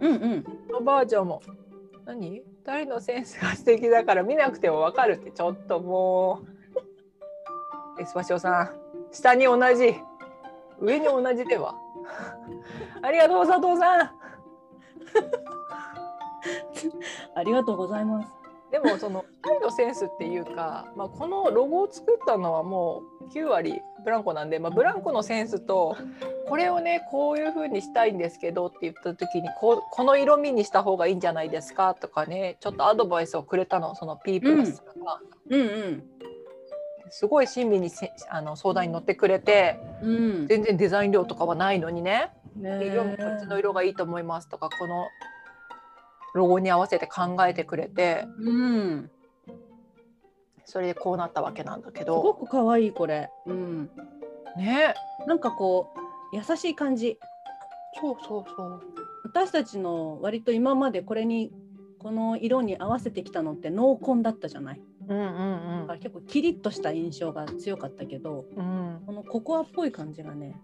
[0.00, 0.44] うんうん。
[0.72, 1.42] のバージョンも。
[2.06, 2.42] 何？
[2.66, 6.42] 二人のセンスが素敵だから見なくてもわかるってちょっとも
[7.96, 8.02] う。
[8.02, 8.70] エスパシオさん。
[9.12, 9.94] 下に同じ
[10.80, 11.76] 上に同じでは。
[13.02, 14.10] ありがとう佐藤さん。
[17.36, 18.35] ありがとうございます。
[18.70, 25.96] でもその2人のセンスっていうか、まあ、このロゴを作ったのはもう9割ブランコなんで、まあ、ブランコのセンスと
[26.48, 35.60] これをねこういう風にしたいんですけどって言った時にこうこの色味にした方がいいんじゃないですかとかねちょっとアドバイスをくれたのその P プラスが、うん。
[35.60, 36.02] うん
[37.08, 40.46] すごい親身にせあの相談に乗ってくれてうん。
[40.48, 42.30] 全然デザイン料とかはないのにね。
[42.56, 45.04] ね色もこっちの色がいいと思いますとかこの
[46.36, 49.10] ロゴに合わせて考えてくれてうん。
[50.64, 53.30] それでこうなったわけなんだけすごどく可愛いこれ。
[53.46, 53.90] うん。
[54.56, 54.94] ね。
[55.26, 55.92] なんかこ
[56.32, 57.18] う優しい感じ。
[58.00, 58.82] そうそうそう。
[59.24, 61.52] 私たちの割と今までこれに
[61.98, 64.80] この色に合わせてきたのって濃紺だったじゃない？
[65.08, 69.06] うんうんだから結構キリッとした印象が強かったけどうんうん。
[69.06, 70.56] このココアっぽい感じがね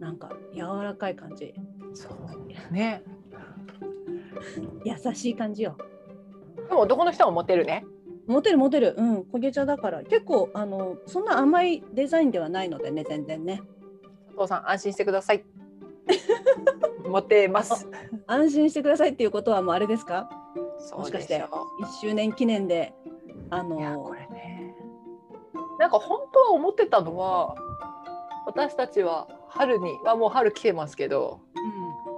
[0.00, 1.54] なんか柔らかい感じ。
[1.94, 2.72] そう。
[2.72, 3.02] ね
[4.84, 5.76] 優しい感じよ。
[6.68, 7.84] でも男の人もモテるね。
[8.26, 8.94] モテるモテる。
[8.96, 10.02] うん焦げ茶だから。
[10.02, 13.62] 結構あのそんな甘いデザインではないのでね全然ね。
[14.28, 15.44] 佐藤さん安心してください。
[17.08, 17.88] モテます。
[18.26, 20.28] 安心してくださいっていうことはもうあれですか？
[20.78, 22.92] そうもしかしてでしょ1周年記念で
[23.50, 24.74] あいやのこれね。
[25.78, 27.54] なんか本当は思ってたのは
[28.46, 31.40] 私たちは春にはもう春来てますけど、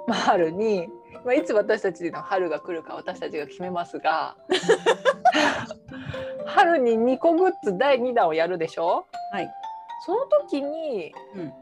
[0.06, 0.88] まあ、春に、
[1.24, 4.36] まあ、いつ私たちの春が来るか私たちが決めますが
[6.46, 9.06] 春に2個グッズ第2弾をやるでしょ？
[9.32, 9.50] はい。
[10.06, 11.52] その時に、うん。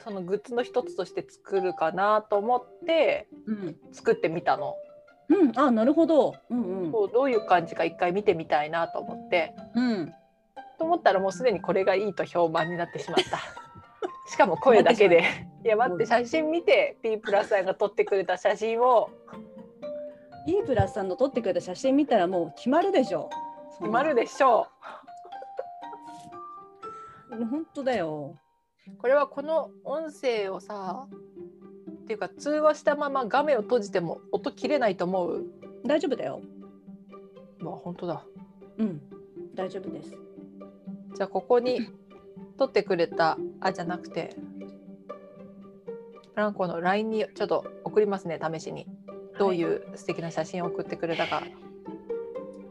[0.00, 3.76] そのグッズの一つとして作るかなと思ってうん。
[3.92, 4.76] 作ってみたの。
[5.30, 6.36] うん、あなるほど。
[6.48, 6.92] うんうん。
[6.92, 9.54] こうどういう感じか一回見てみたいなと思って。
[9.74, 10.14] うん。
[10.78, 13.38] と思ったらもうすでにこれがいいと評判になってしまった。
[14.30, 15.24] しかも声だけで。
[15.64, 19.10] いや待って写真見て P プラスさんが撮ってくれた写真を
[20.46, 23.28] E プラスさんの撮ってくれた写真見たらもう決まるでしょ
[23.78, 24.68] 決まるでしょ
[27.30, 28.36] 本当だよ
[28.86, 28.96] う。
[28.96, 35.44] これはこの音声をさっていうか通話したまま画面を閉じても音切れないと思う？
[35.84, 36.40] 大丈夫だよ
[37.58, 38.24] まあ本当だ。
[38.78, 39.02] うん
[39.54, 41.80] 大丈夫ですじゃあここに
[42.58, 44.36] 撮ってくれたあじゃなくて
[46.34, 48.86] フランコの LINE にちょっと送りますね試しに。
[49.38, 51.42] どういう素敵な写真を送ってくれたか。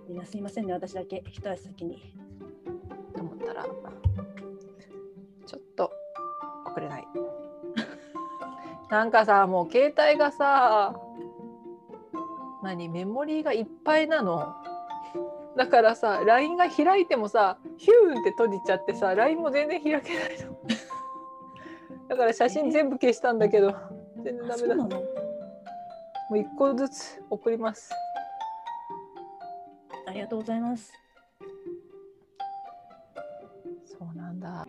[0.08, 1.24] みんなすいませんね、私だけ。
[1.32, 2.02] 一足先に。
[3.16, 5.92] と思ったらちょっと
[6.66, 7.08] 送れない。
[8.90, 10.98] なんかさもう携帯がさ
[12.64, 14.56] 何メモリーがいっぱいなの
[15.58, 20.58] だからさ LINE が開いてもさヒューンって閉じちゃってさ LINE も全然開けないの。
[22.08, 23.76] だから写真全部消したんだけど
[24.24, 24.76] 全然ダメだ。
[24.76, 24.90] も
[26.32, 27.92] う一個ずつ送ります。
[30.06, 30.94] ありがとうございます。
[33.86, 34.66] そうなんだ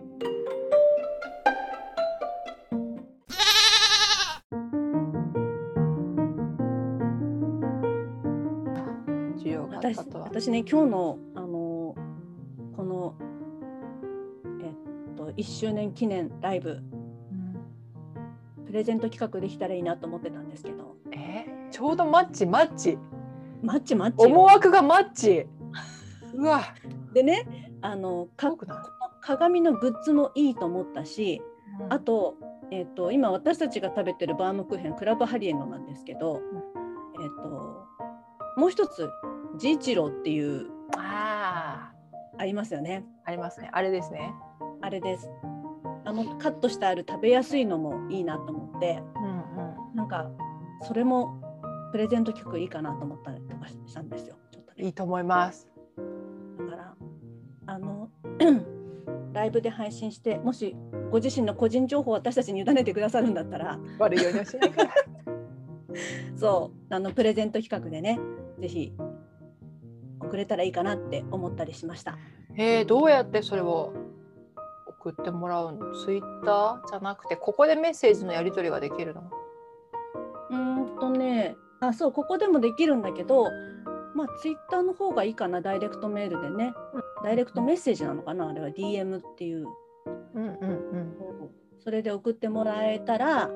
[9.94, 11.94] 私私ね、今日の、あの
[12.76, 13.14] この、
[14.60, 18.66] えっと、1周年記念ライブ、うん。
[18.66, 21.46] プレゼント企画できたらいいなと思ってたんですけど、え？
[21.70, 22.98] ちょうどマッチマッチ。
[23.62, 24.30] マッチマッチよ。
[24.30, 25.46] 思惑がマッチ。
[26.34, 26.60] うわ。
[27.12, 28.54] でね、あのか
[29.20, 31.42] 鏡のグッズもいいと思ったし、
[31.88, 32.34] あと,、
[32.70, 36.40] えっと今私たちが食べてるバームクーヘンクラブハリエのなんですけど、
[37.20, 37.86] えっと
[38.56, 39.08] もう一つ
[39.58, 41.92] ジーチローっていうあ
[42.38, 43.04] ありますよね。
[43.26, 44.32] ーありますねあれですね
[44.80, 45.28] あれです。
[46.04, 50.30] あのカットしてある食べやすいのもいいなと思って、うんうんなんか
[50.86, 51.42] それも
[51.90, 54.36] プレゼント曲いいかなと思ったりとかしたんですよ。
[54.52, 54.84] ちょっとね。
[54.84, 55.68] いいと思います
[56.58, 56.94] だから
[57.66, 58.10] あの
[59.32, 60.76] ライブで配信してもし
[61.10, 64.90] ご自身の個人情報を私たちに委ねてくださるんだったら悪いようにはしないから
[66.36, 68.18] そうあのプレゼント企画でね
[68.58, 68.92] ぜひ
[70.28, 72.16] 送れたらいいかなって思ったりしました。
[72.56, 73.92] えー、どうやってそれを
[74.86, 75.92] 送ってもらうの？
[75.94, 79.30] ツイッターじゃなくてここでメッセージのやり取りができるの？
[80.50, 81.56] うーんとね。
[81.80, 83.44] あそうここでもできるんだけど
[84.14, 85.60] まあツイッターの方がいいかな。
[85.60, 86.74] ダイレクトメールでね、
[87.22, 88.48] ダイレクトメッセージなのかな？
[88.48, 88.68] あれは。
[88.68, 89.66] DM っていう。
[90.34, 90.50] うんうん。
[90.50, 91.14] うん。
[91.78, 93.48] それで送ってもらえたら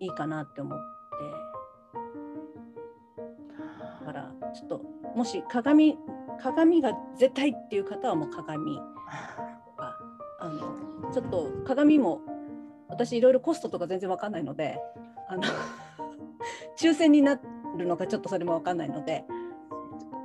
[0.00, 0.78] いいかなって思っ
[4.56, 4.82] ちょっと
[5.14, 5.98] もし鏡
[6.40, 8.82] 鏡が絶対っていう方はもう鏡と
[9.72, 9.98] か
[10.40, 12.20] あのちょっと鏡も
[12.88, 14.80] 私いろいろコストとか全然わかんないので
[15.28, 15.42] あの
[16.78, 17.38] 抽選にな
[17.76, 19.26] るのかちょっとそれもわかんないので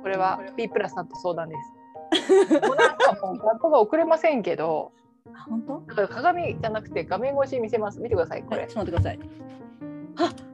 [0.02, 1.72] これは B プラスさんと相談です。
[2.66, 4.92] もうなんかもう学校が遅れませんけど、
[5.32, 5.80] あ本当？
[5.80, 8.00] だから鏡じゃなくて画面越し見せます。
[8.00, 8.76] 見てください、これはいち。
[8.76, 10.32] ょっと待ってください。
[10.42, 10.51] あ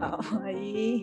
[0.00, 0.96] かわいい。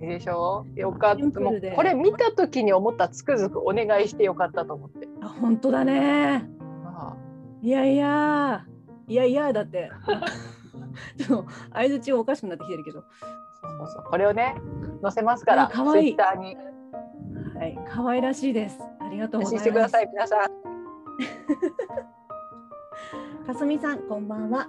[0.00, 0.64] いいでしょ？
[0.76, 1.40] よかった。
[1.40, 5.08] もうこれ見た時に思ったつくづくお願いしてよかったと思って。
[5.20, 6.48] あ本当だね。
[6.84, 7.16] あ
[7.60, 8.64] いやいや
[9.08, 9.90] いやいやだって。
[11.18, 13.00] ちょっと相づちがおかしくなってきてるけど。
[13.00, 13.04] あ
[13.78, 14.54] そうそうこれをね
[15.02, 16.34] 載せますから、あかわいいは
[17.64, 18.78] い可愛らしいです。
[19.00, 19.64] ありがとうございます。
[19.64, 20.40] してください、皆さん。
[23.46, 24.68] かすみさんこんばんは。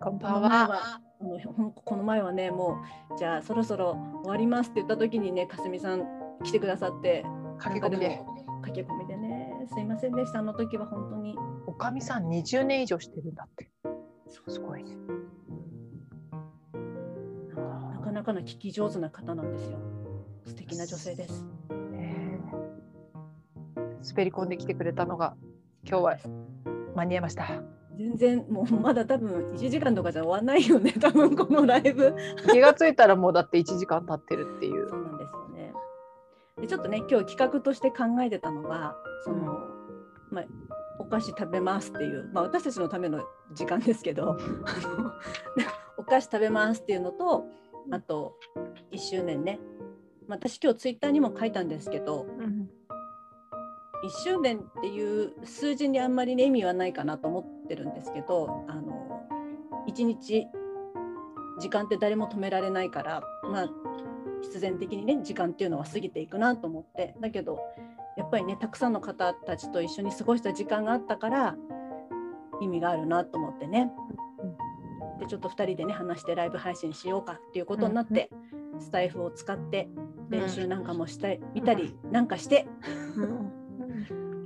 [0.00, 1.00] こんばんは。
[1.20, 1.24] あ
[1.60, 2.80] のこの前はねも
[3.14, 6.04] うじゃあそろそろ終わりますって言った時にねかすみさん
[6.44, 7.24] 来てくださすって
[7.58, 8.20] 駆け込みで。
[8.62, 10.40] 駆け込みでねすいませんでした。
[10.40, 11.36] あの時は本当に。
[11.66, 13.70] おかみさん20年以上してるんだって。
[14.48, 14.82] すごい。
[14.82, 14.96] ね。
[17.92, 19.78] なかなかの聞き上手な方なんですよ。
[20.46, 21.44] 素敵な女性です。
[21.90, 23.80] ねえ。
[24.10, 25.36] 滑り込んできてくれたのが
[25.84, 26.16] 今日は
[26.96, 27.77] 間に合いました。
[27.98, 32.14] 全然もうまだ多分1時間とかじゃ終わんないよね多分このライブ。
[32.52, 34.88] 気がついたらもうだって1時間経ってるっていう。
[34.88, 34.96] そ。
[34.96, 35.72] うなんですよね。
[36.60, 38.94] でちょっとね今日企画として考えてたのが
[39.24, 39.58] その、
[40.30, 40.44] まあ
[41.00, 43.24] お菓子食べますっていう、まあ、私たちのための
[43.54, 44.36] 時間ですけど
[45.96, 47.44] お菓子食べますっていうのと
[47.92, 48.34] あと
[48.92, 49.60] 1周年ね、
[50.26, 52.68] まあ私今日ツイッターにも書いたんですけどうん
[54.04, 59.26] 1周年っていう数字にあんまりね意味はないかなと思ってるんですけどあの
[59.88, 60.46] 1日
[61.60, 63.68] 時間って誰も止められないからまあ
[64.42, 67.16] 必然的にね時間っていうのは過ぎていくなと思って。
[67.20, 67.58] だけど
[68.16, 71.56] やっぱりねたくさんの方たちと一緒に過ごした時間があったから
[72.60, 73.90] 意味があるなと思ってね。
[75.20, 78.30] でちょっと2人でね話してライブ配信しようかっていうことになって、
[78.78, 79.88] スタイフを使って
[80.28, 82.68] 練習なんかもしてみたりなんかして、
[83.16, 83.57] うん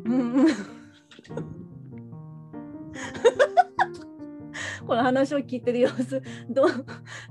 [0.05, 0.47] うん
[4.87, 6.67] この話を聞いてる様子 ど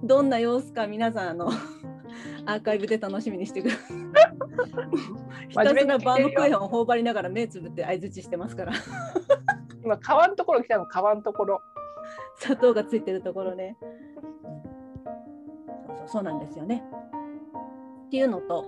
[0.02, 1.50] どんな様子か皆さんあの
[2.46, 3.98] アーカイブで楽しみにしてください。
[5.50, 8.74] ひたすらバームクーヘンを頬張りながら目つぶって相づちしてますから。
[9.84, 11.62] 今皮のところ来たの皮のところ。
[12.38, 13.78] 砂糖がついてるところね。
[15.86, 16.84] そうそうそうなんですよね。
[18.08, 18.66] っていうのと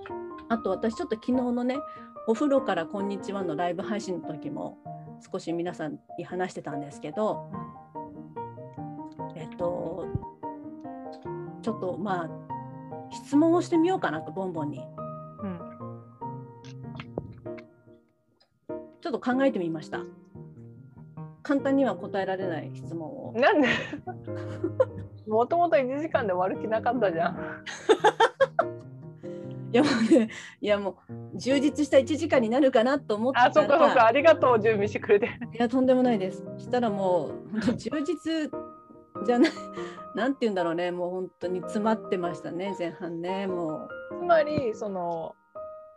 [0.49, 1.78] あと私ちょっと昨日のね
[2.28, 4.78] お風呂からこんにちはのライブ配信の時も
[5.32, 7.49] 少し皆さんに話してたんですけど、
[9.36, 10.05] えっと
[11.61, 12.30] ちょっとまあ
[13.11, 14.80] 質問をしてみようかなとボンボンに
[15.41, 15.59] うん。
[19.01, 19.99] ちょっと考えてみました。
[21.41, 23.34] 簡単には答えられない質問を。
[23.36, 23.67] なんで？
[25.28, 27.38] もともと1時間で終わる気なかったじゃん。
[29.74, 30.30] いやもうね、
[30.61, 35.26] いやもう充実した1時間になるかなと思ってたらあ、そっかそありがとう、準備してくれて。
[35.26, 36.43] いやとんでもないです。
[36.59, 38.51] したらもう本当充実
[39.26, 39.51] じゃない、
[40.15, 44.19] なんて言うんだろうね、もう本当に詰まってましたね、前半ね、もう。
[44.19, 45.34] つまり、その、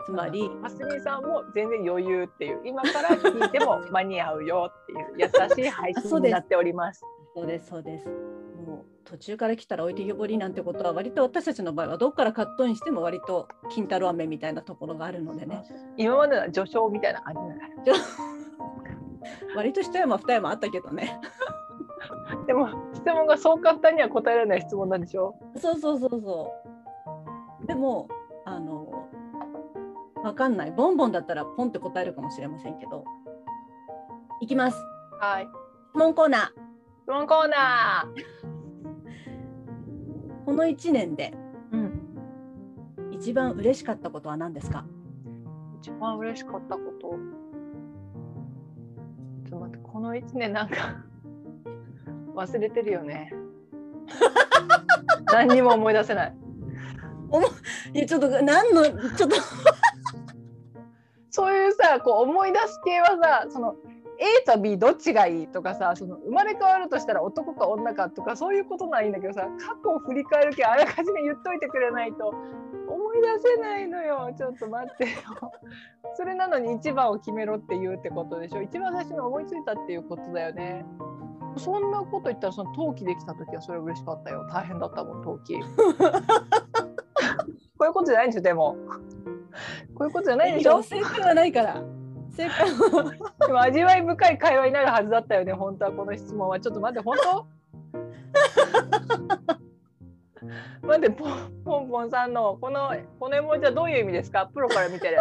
[0.07, 7.05] つまり、ますみさんも全然余裕っていう、今から聞いても 間に合うよっていう優しい配信になっております。
[7.35, 8.09] そうです、そうです。
[8.09, 15.63] もう途中から来たら置いてけぼりなんてことは、割と私たちの場合は、どっからカットインしても割と金太郎飴みたいなところがあるのでね、
[15.97, 19.57] 今までの序章みたいな感じだから。
[19.57, 21.21] 割と一山二山あったけどね。
[22.47, 26.53] でも、質問がそう簡単には答えられない質問なんでしょそうそうそうそ
[27.63, 27.67] う。
[27.67, 28.09] でも、
[28.45, 29.09] あの、
[30.23, 30.73] わかんない。
[30.73, 33.05] ボンボンだったらポンって答えるかもしれませんけど。
[34.41, 34.79] いきます。
[35.21, 35.49] はい。
[35.91, 36.43] 質問コーナー。
[37.03, 38.05] 質問コーナ
[40.47, 41.77] この1年でー。
[41.77, 43.11] うん。
[43.11, 44.85] 一番嬉しかったことは何ですか？
[45.83, 47.11] 一番嬉しかったこと。
[49.51, 50.77] ちょっと待って、この1年なんか
[52.35, 53.33] 忘れてるよね。
[55.33, 56.37] 何にも思い出せない。
[57.93, 59.37] いや、ちょっと、何の、ちょっと、
[61.31, 63.75] そういうさ、こう思い出す系はさ、その
[64.19, 72.29] A と B どっちがいいとかさ、その生まれ変わるとしたら男か女かとかそういうことないんだけどさ、過去を振り返るけあらかじめ言っといてくれないと
[72.89, 74.35] 思い出せないのよ。
[74.37, 75.11] ちょっと待ってよ。
[76.15, 78.63] それなのに一番を決めろって言うってことでしょ。
[78.63, 80.87] 一番最初に思いついたっていうことだよね。
[81.59, 84.47] そんなこと言ったらその陶器できた時はそれ嬉しかったよ。
[84.51, 85.59] 大変だったもん陶器。
[87.79, 88.77] こういうことじゃないんですよでも。
[89.95, 90.83] こういうことじゃないでしょ。
[91.23, 91.83] はないから。
[92.37, 93.13] 正解は。
[93.47, 96.61] でも味わい深い会話になるはずだったよね、本当はこの質問は。
[96.61, 97.47] ちょっと待って、本当？
[100.87, 104.47] 待って、ポンポンポンさんのこのこの絵文字はどういう意味ですか？
[104.53, 105.19] プロから見てる。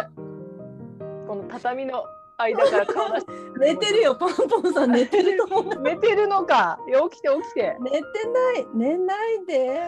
[1.26, 2.04] この畳の
[2.38, 3.32] 間から顔出して。
[3.58, 5.80] 寝てるよ、ポンポンさん、寝てると思う。
[5.82, 6.78] 寝てるのか。
[7.10, 7.76] 起きて起きて。
[7.80, 9.80] 寝てない、寝ないで。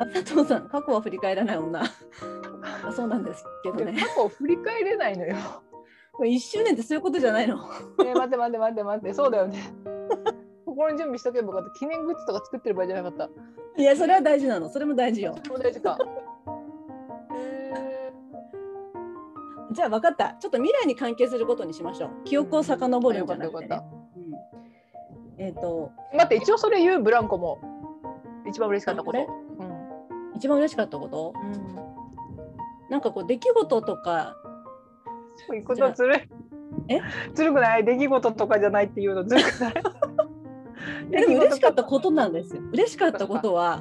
[0.00, 1.80] あ佐藤さん、過去は振り返らない女。
[2.84, 3.94] あそうなんですけどね。
[4.00, 5.36] 過去を振り返れないのよ。
[6.18, 7.58] これ一周年ってそういうことじゃないの？
[8.04, 9.56] え待って待って待って待って、そうだよね。
[10.66, 11.78] 心に準備しとけばよかった。
[11.78, 13.28] 記念グッズとか作ってる場合じゃなかっ
[13.76, 13.80] た。
[13.80, 14.68] いや、それは大事なの。
[14.68, 15.36] それも大事よ。
[15.48, 15.96] もう大事か。
[17.32, 18.12] へ
[19.70, 20.36] じゃあ分かった。
[20.40, 22.10] ちょっと未来に関係することにしましょう。
[22.24, 27.60] 記憶を遡るんじゃなくて、ねよかったよかうんえっ、と、ー待って、一応それ言うブランコも。
[28.44, 29.20] 一番嬉しかったこと。
[29.20, 29.28] あこ
[30.34, 31.32] 一番嬉しかったこと、
[32.88, 34.36] なんかこう出来事とか、
[35.46, 36.20] そういうことずるい。
[36.88, 37.00] え？
[37.34, 37.84] ずるくない？
[37.84, 39.74] 出来事とかじゃないっていうのずるくない？
[41.10, 42.62] でも嬉しかったことなんですよ。
[42.72, 43.80] 嬉しかったことは、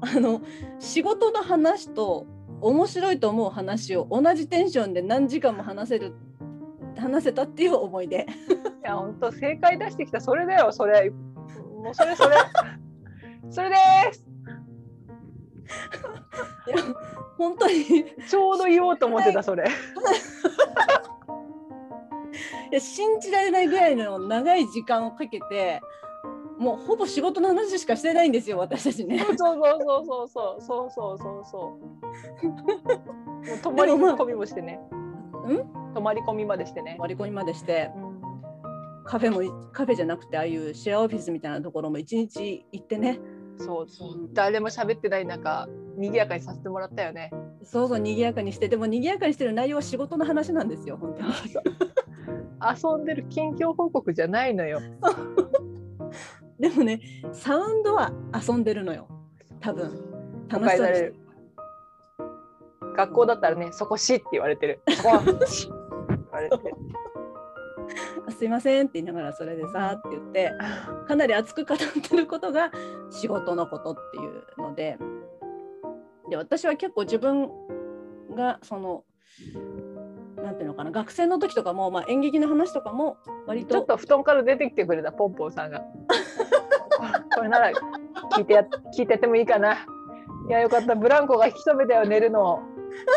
[0.00, 0.40] あの
[0.78, 2.26] 仕事の話と
[2.60, 6.12] 面白いと思う話を同じテンションで何時間も話せる
[6.96, 8.16] 話せたっていう思い出。
[8.18, 8.26] い
[8.84, 10.20] や本当正解出してきた。
[10.20, 11.10] それだよそれ。
[11.10, 12.36] もうそれそれ。
[13.50, 13.76] それで
[14.12, 14.24] す
[16.66, 16.76] いや
[17.36, 17.80] 本当に。
[17.80, 19.64] いちょうど言おうと思ってたそれ。
[22.70, 25.80] や信じられないぐらいの長い時間をかけて
[26.58, 29.18] もうほぼ仕事の話しかしてないんですよ私たちね。
[29.18, 31.44] そうそうそうそうそうそうそうそう。
[31.44, 31.90] そう
[33.48, 34.78] もう泊まり込みもしてね。
[35.46, 38.20] うん泊まり込みまでしてね、割り込みまでしてうん。
[39.04, 43.18] カフェもカフェじゃなくてああいうシェアオフィスみたいなところも一日行ってね
[43.58, 43.86] そう。
[44.32, 47.30] 誰も喋ってない中賑やかにさせてもらったよね。
[47.62, 48.68] そうそう賑やかにして。
[48.68, 51.30] でも賑やかにしてる内容は仕事の話なんですよ本当に。
[52.92, 54.80] 遊んでる近況報告じゃないのよ。
[56.58, 57.00] でもね
[57.32, 59.08] サウンドは遊んでるのよ。
[59.60, 59.90] 多分。
[60.50, 61.14] 誤楽しそう
[62.96, 64.80] 学校だったらねそこしって言われてる。
[64.96, 65.34] そこ言
[66.32, 66.76] われてる。
[67.06, 67.09] あ
[68.30, 70.52] すいませんって言いながらそれでさって言って
[71.06, 72.70] かなり熱く語ってることが
[73.10, 74.98] 仕事のことっていうので
[76.28, 77.50] で私は結構自分
[78.34, 79.04] がその
[80.42, 85.82] なんていうのかな学生の時とかも、まあ、演劇の話とかも割とちょっと布団から出てきてくれたポンポンさんが。
[87.34, 87.70] これなら
[88.32, 88.66] 聞いてや
[88.96, 89.86] 聞いてってもいいかな。
[90.48, 92.60] いやよかったブランコが引き止めたよ寝るのを。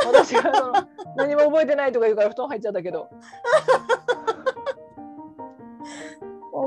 [0.05, 0.87] 私が
[1.17, 3.09] 何も覚えてないとか言うから布団入っちゃったけど。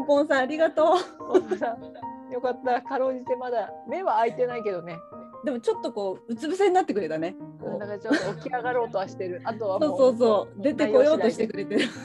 [0.07, 2.33] ポンさんありがとポンポンさん。
[2.33, 2.83] よかった。
[2.83, 4.97] かろうじてまだ目は開いてないけどね。
[5.43, 7.37] うでもちょっとこううつ伏せになってくれたね。
[7.61, 7.79] こう。
[7.79, 9.41] だからちょっと起き上がろうとはしてる。
[9.45, 10.63] あとはもそうそうそう。
[10.63, 11.85] 出てこようとしてくれてる。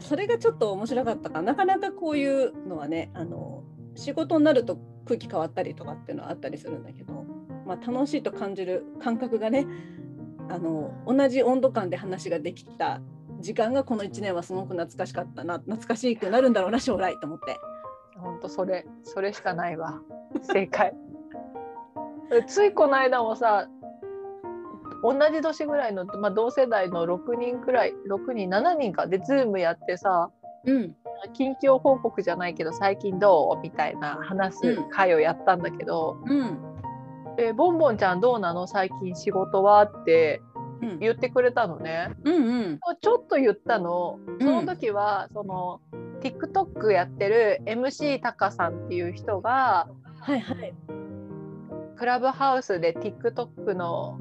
[0.00, 3.64] それがちょっと面白かったかなかなかこういうのはねあの
[3.94, 7.24] 仕事になると空気変わったりとかっていうのはあったりするんだけど、
[7.66, 9.66] まあ、楽しいと感じる感覚がね
[10.48, 13.00] あの同じ温度感で話ができた
[13.40, 17.58] 時間がこの1年はすごく懐かしかったな懐かしくなるんだろうな将来と思って。
[18.18, 20.00] 本当それそれしかないわ。
[20.42, 20.94] 正解。
[22.46, 23.68] ついこの間もさ
[25.02, 30.30] 同じ年ぐらいの、まあ、同世代の6人くらい6人7人かでズームやってさ
[30.64, 30.96] うん。
[31.32, 36.58] 近況報告じゃないけど最近どうみたいな話す会をやったんだけどうん
[37.38, 38.66] 「えボンボンちゃんどうなの？
[38.66, 40.47] 最近仕事は?」ってうん
[41.00, 42.14] 言ってくれたのね。
[42.24, 42.80] うんうん。
[43.00, 44.18] ちょっと言ったの。
[44.40, 45.80] その時は、その
[46.20, 49.88] TikTok やってる MC タカさんっていう人が
[50.20, 50.74] はいはい。
[51.96, 54.18] クラブハウスで TikTok の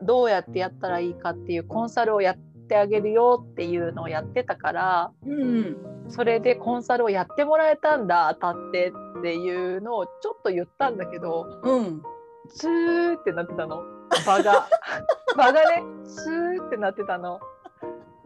[0.00, 2.36] どうやってやったらいいかっていうコンサルをやっ
[2.68, 5.76] てあげるよっていうのをやってたからうんうん。
[6.08, 12.02] それでコンサルをやってもらえたんだ当たってっていうのをちょっと言ったんだけどうん。
[12.48, 13.82] ツーってなってたの
[14.26, 14.66] 場が。
[15.36, 17.40] 場がねツーってなってたの。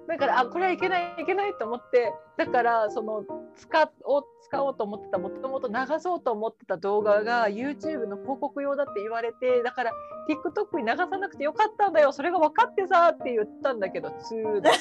[0.08, 2.12] だからあこれはいけないいけないと思って。
[2.36, 3.24] だからその
[3.56, 9.92] 使おう使おうと思ってたもともと流そうと思ってた動画が YouTube の広告用だって言われてだから
[10.28, 12.12] TikTok に流さなくてよかったんだよ。
[12.12, 14.70] それが分かってさって言ったんだけど2だ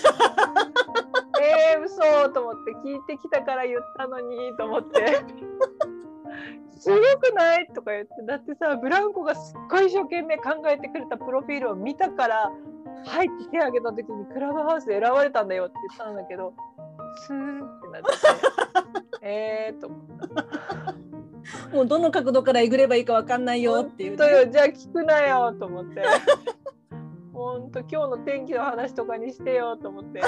[1.42, 5.24] えー、嘘と思って聞いてきたから言ったのにと思って。
[6.78, 7.68] すごくない？
[7.74, 12.52] とか言ってだってさブランコがすっごい一生懸命考えてくれたプロフィールを見たから
[13.06, 16.54] 入って手挙げた時にクラブハウスで選ばれたんだよって言ったんだけど
[17.28, 19.90] スーってなっててえーと。
[21.72, 26.02] もうどの角度からえぐればいいかわかんないよっていう、本当よじゃあ聞くなよと思って。
[27.32, 30.22] 本当今日の天気の話とかにしてよと思って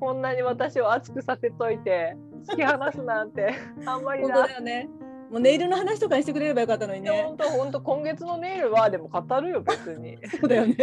[0.00, 2.16] こんなに私を熱くさせといて
[2.46, 3.54] 突き放すなんて
[3.86, 4.88] あんまり本な当だよね。
[5.30, 7.24] もうネイルの話とかにしてくれればよかったのにね。
[7.26, 10.18] 本当本当今月のネイルはでも語るよ別に。
[10.28, 10.76] そうだよね。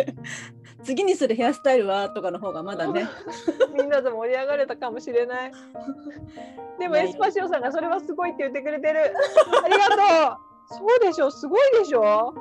[0.83, 3.07] 次にするヘアスタイルはとかの方がまだね。
[3.77, 5.51] みんなで盛り上がれたかもしれない。
[6.79, 9.13] でもエスパシオさんがそれはすごいって言ってくれてる。
[9.63, 10.51] ありがとう。
[10.71, 12.33] そうでしょすごいでしょ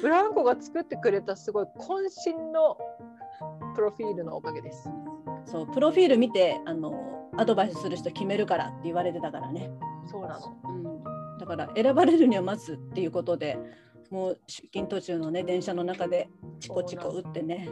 [0.00, 2.78] ブランコが作ってくれたすごい渾身の
[3.74, 4.88] プロフィールのおかげです
[5.44, 9.70] そうプロフィール見てあのアドバイスする人決めるからって言われてたからね。
[10.10, 10.72] そうなのう
[11.36, 13.58] ん、だから選ばれるにはまずっていうことで、
[14.10, 16.28] もう出勤途中のね電車の中で
[16.60, 17.68] チコチコ打ってね。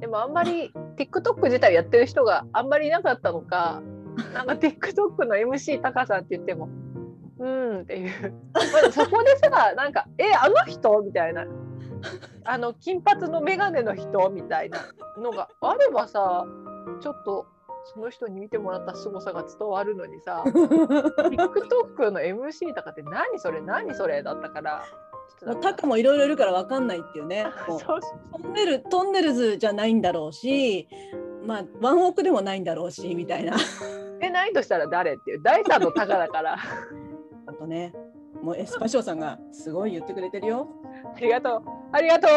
[0.00, 3.82] でもあんまり TikTok 自体やってる人があんまりいなかったのか
[4.34, 6.68] なんか TikTok の MC タカさんって言っても
[7.38, 11.46] うーんっていう まあそこでさなんか「えあの人?」みたいな
[12.44, 14.78] あの金髪の眼鏡の人みたいな
[15.18, 16.46] のがあればさ
[17.00, 17.46] ちょっと
[17.94, 24.84] その人に見てもらった凄さが伝わるのにさ TikTok の MC とかって何それ何それだったから
[25.60, 27.46] タカもいろいろいるからわかんないっていうね。
[27.68, 30.88] トンネルトンネルズじゃないんだろうし、
[31.44, 33.54] まあワンオクでもないんだろうしみたいな。
[34.20, 35.42] でないとしたら誰っていう？
[35.42, 36.56] 第三のタカだから。
[37.46, 37.92] あとね、
[38.42, 40.68] もうエスパショーさんがすごい言ってくれてるよ。
[41.16, 41.62] ありがとう。
[41.92, 42.30] ありがとう。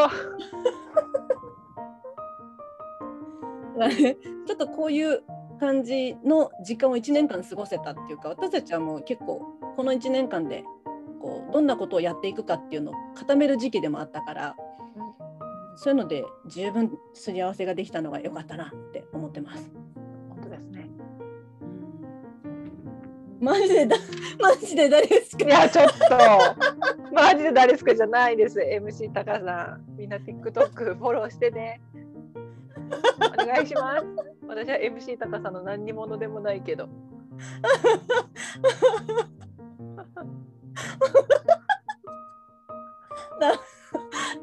[4.48, 5.22] ちょっとこういう
[5.60, 9.42] 感じの時間を1年間過ごせたっていうか私たちはもう結構
[9.76, 10.64] この1年間で
[11.22, 14.56] こうどんなことをやっていくかっていうのを固める時期でもあったから、
[15.76, 19.72] そういうので十分すり合わせができたのが良かったなって思ってます。
[20.30, 20.87] 本当ですね。
[23.40, 23.96] マジでだ
[24.40, 25.46] マジで誰ですか？
[25.46, 25.94] いや、ちょっと。
[27.14, 28.60] マジで誰ですかじゃないです。
[28.60, 29.86] MC タカさん。
[29.98, 31.82] みんな TikTok フォローしてね。
[33.42, 34.06] お願いします。
[34.48, 36.90] 私は MC タカさんの何にものでもないけど。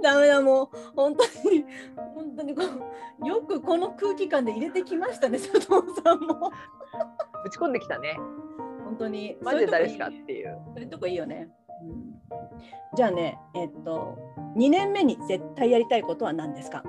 [0.03, 1.65] ダメだもう本当に
[2.15, 2.63] 本当にこ
[3.23, 5.63] うよくこの空気感で入れてきましたね佐藤
[6.05, 6.53] さんも
[7.43, 8.19] ぶち込んできたね。
[8.95, 9.37] 本当に。
[9.43, 10.59] マジで誰ですかっていう。
[10.75, 11.49] そういうとこいいよね、
[11.83, 12.15] うん。
[12.97, 14.17] じゃあねえっと
[14.57, 16.83] 2年目に絶対やりたいことは何ですか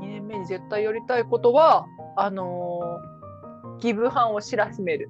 [0.00, 3.18] ？2年目に絶対やりたいことはあのー
[3.80, 5.08] ギブ班を知らしめる。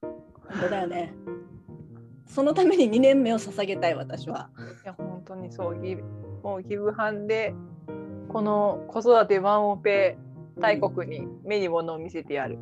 [0.00, 1.12] 本当だよね。
[2.26, 4.50] そのために2年目を捧げたい私は。
[4.84, 5.78] いや本当にそう。
[5.78, 6.02] ギブ
[6.42, 7.54] もうギブ班で
[8.28, 10.16] この子育てワンオペ
[10.58, 12.58] 大国に目に物を見せてやる。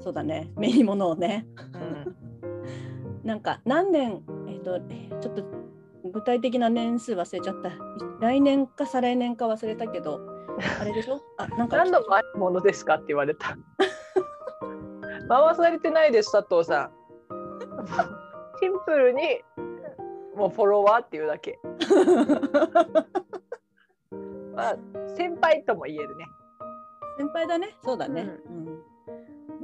[0.00, 0.50] そうだね。
[0.56, 1.46] 目に物をね。
[1.74, 2.16] うん。
[3.24, 5.44] なんか何年えっ、とえーちょっと
[6.04, 7.70] 具体的な年数忘れちゃった。
[8.20, 10.20] 来年か再来年か忘れたけど
[10.80, 11.20] あれでしょ？
[11.36, 13.56] あなんか何度もあるものですかって言われた。
[15.28, 16.84] 回されてないです佐藤さ。
[16.84, 16.92] ん。
[18.60, 19.42] シンプルに
[20.34, 21.58] もうフォロワーっていうだけ。
[24.54, 24.76] まあ
[25.16, 26.26] 先輩とも言えるね。
[27.18, 27.76] 先輩だね。
[27.82, 28.64] そうだね、うん。
[28.64, 28.67] まあ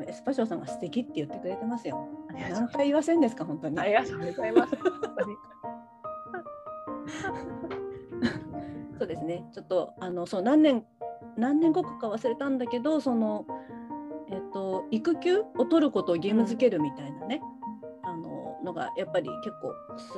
[0.09, 2.09] エスパショーさんが素敵って言ってくれてますよ。
[2.51, 3.79] 何回言わせんですか本当に。
[3.79, 4.73] ありがとうございます。
[8.99, 9.45] そうですね。
[9.53, 10.85] ちょっとあのそう何年
[11.37, 13.47] 何年後かか忘れたんだけど、その
[14.31, 17.41] えっ、と育休を取ることを義務付けるみたいなね、
[18.03, 19.75] あののがやっぱり結構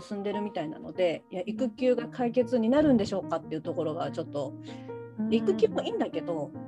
[0.09, 4.55] 進んでるみたいなので、いや育休が解決になるんでしょうかっていうところがちょっと
[5.31, 6.66] 育休もいいんだけど、あの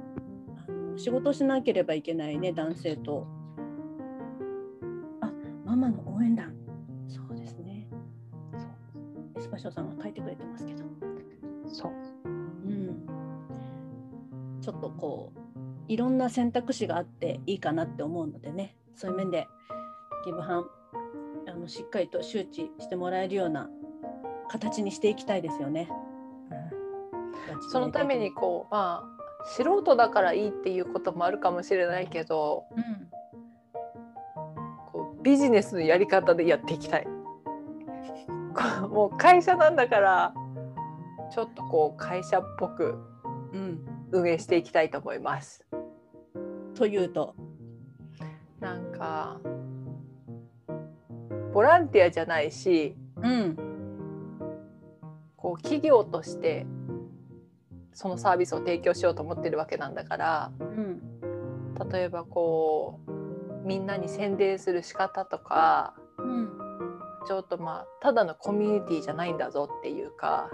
[0.99, 3.25] 仕事しなければいけないね男性と、
[5.21, 5.31] あ
[5.65, 6.53] ママの応援団、
[7.07, 7.87] そうですね。
[9.37, 10.85] エスパショーさんが書いてくれてますけど。
[11.69, 11.93] そう。
[12.27, 13.07] うん、
[14.61, 15.39] ちょっとこう
[15.87, 19.47] いろんな選択肢があっていいかなって思うのでねそういう面で
[20.25, 20.67] ギブハン
[21.49, 23.71] あのしっかりと周知してもらえるような
[24.51, 25.89] 形にしていきたいですよね。
[27.71, 29.18] そのためにこうまあ
[29.49, 33.09] 素人だからいいっていうこともあるかもしれないけどうん、
[34.93, 37.07] こうビジネスのやり方でやっていきたい。
[38.91, 40.35] もう会社なんだから
[41.31, 42.99] ちょっとこう会社っぽく
[43.53, 43.81] うん、
[44.13, 45.65] 運営していきたいと思います。
[46.75, 47.35] というと、
[48.61, 49.41] なんか
[51.53, 53.57] ボランティアじゃないしうん
[55.37, 56.67] こう企業として
[57.95, 61.03] そのサービスを提供しようと思ってるわけなんだからうん
[61.91, 66.49] 例えばこうみんなに宣伝する仕方とかうん
[67.27, 70.49] ちょっとまあただのコミュニティじゃないんだぞっていうか、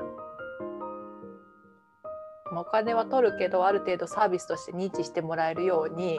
[2.50, 6.18] お金は取るけどある程度サービスとして認知してもらえるように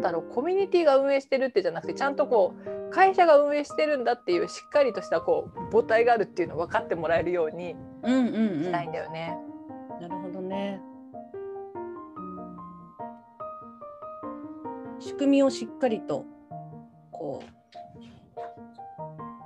[0.00, 2.54] なんだろうコミュニティが運営してるってじゃなくてちゃんとこ
[2.88, 9.36] う会社が運営してるんだっていうしっかりとしたこう母体があるっていうのを分かってもらえるようにうんうんうんしたいんだよね。
[10.00, 10.80] なるほどね。
[14.98, 16.24] 仕組みをしっかりと
[17.10, 17.42] こ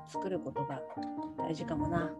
[0.06, 0.80] う作ることが
[1.38, 2.12] 大事かもな。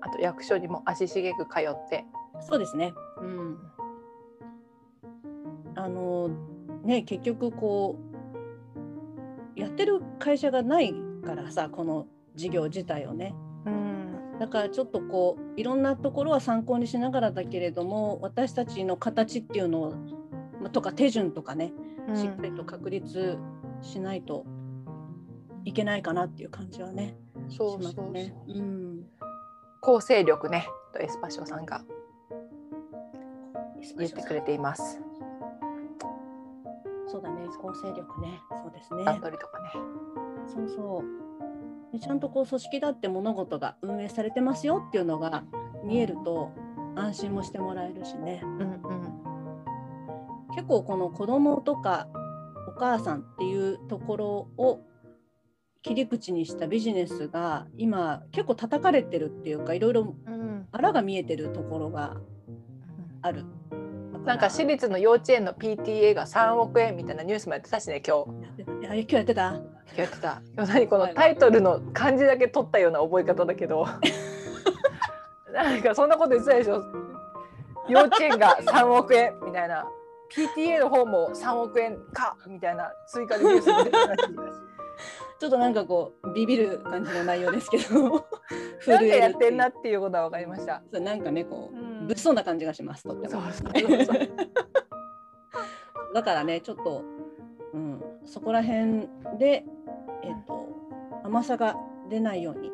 [0.00, 2.06] あと役所にも足しげく通って。
[2.40, 2.94] そうですね。
[3.20, 3.71] うん。
[6.84, 7.98] ね結局こ
[9.56, 13.34] うやってる会社がないからさこの事業自体をね。
[13.66, 13.92] うん
[14.38, 19.90] だからちょっとこういろんなところは参考にしながらだけれども私たちの形っていうのを
[20.60, 21.72] まあとか手順とかね
[22.14, 23.38] しっかりと確立
[23.82, 24.44] しないと
[25.64, 27.14] いけないかなっていう感じはね
[27.48, 28.34] うそうそう、ね。
[28.48, 29.04] うん、
[29.80, 31.84] 構成力ねとエスパシオさんが
[33.98, 35.01] 言ってくれています。
[37.62, 39.04] 構成力ねそうですね。
[39.04, 39.70] 段取りとかね。
[40.46, 45.44] そうそうでちゃんとこう組織だって物事が運営されてますよっていうのが
[45.84, 46.50] 見えると
[46.96, 48.40] 安心もしてもらえるしね。
[48.42, 48.82] うんうん。
[50.54, 52.08] 結構この子供とか
[52.68, 54.80] お母さんっていうところを
[55.82, 62.16] 切り口にしたビジネスが今結構叩かれてるっていうかいろいろうん、あらが見えてるところが
[63.20, 63.44] ある。
[63.44, 63.61] だら
[64.24, 68.42] なんか私立の幼稚園の PTA が3億円みたいなニュースもやってたしね今日。
[68.42, 69.42] やってたいや今日やってた。
[69.42, 70.42] やってた。
[70.56, 73.86] 今日何このタイトルの漢字だけ取ったような覚え方だけど。
[75.52, 76.82] なんかそんなこと言ってたでしょ。
[77.88, 79.86] 幼稚園が3億円みたいな。
[80.30, 84.71] PTA の方も3億円かみたいな追加でニュースが出てたらしい
[85.42, 88.24] ちょっとなんかこうビビる感じの内容ですけど なんか
[88.78, 90.84] 震えるやってんなっていうことは分かりました。
[90.92, 92.06] そうなんかねこう、うん。
[92.06, 93.42] 物騒な感じがしますとっても。
[96.14, 97.02] だからねちょっと、
[97.72, 99.64] うん、そこら辺で、
[100.22, 100.68] えっと
[101.24, 101.76] 甘さが
[102.08, 102.70] 出ないように、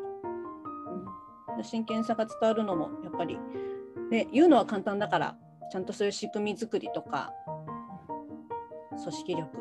[1.55, 3.39] うん、真剣さが伝わるのもやっぱり、
[4.11, 5.35] ね、言うのは簡単だから
[5.71, 7.33] ちゃんとそういう仕組み作りとか
[8.91, 9.57] 組織力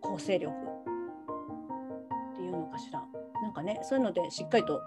[0.00, 0.75] 構構成力
[3.56, 4.82] かねそういうのでしっかりと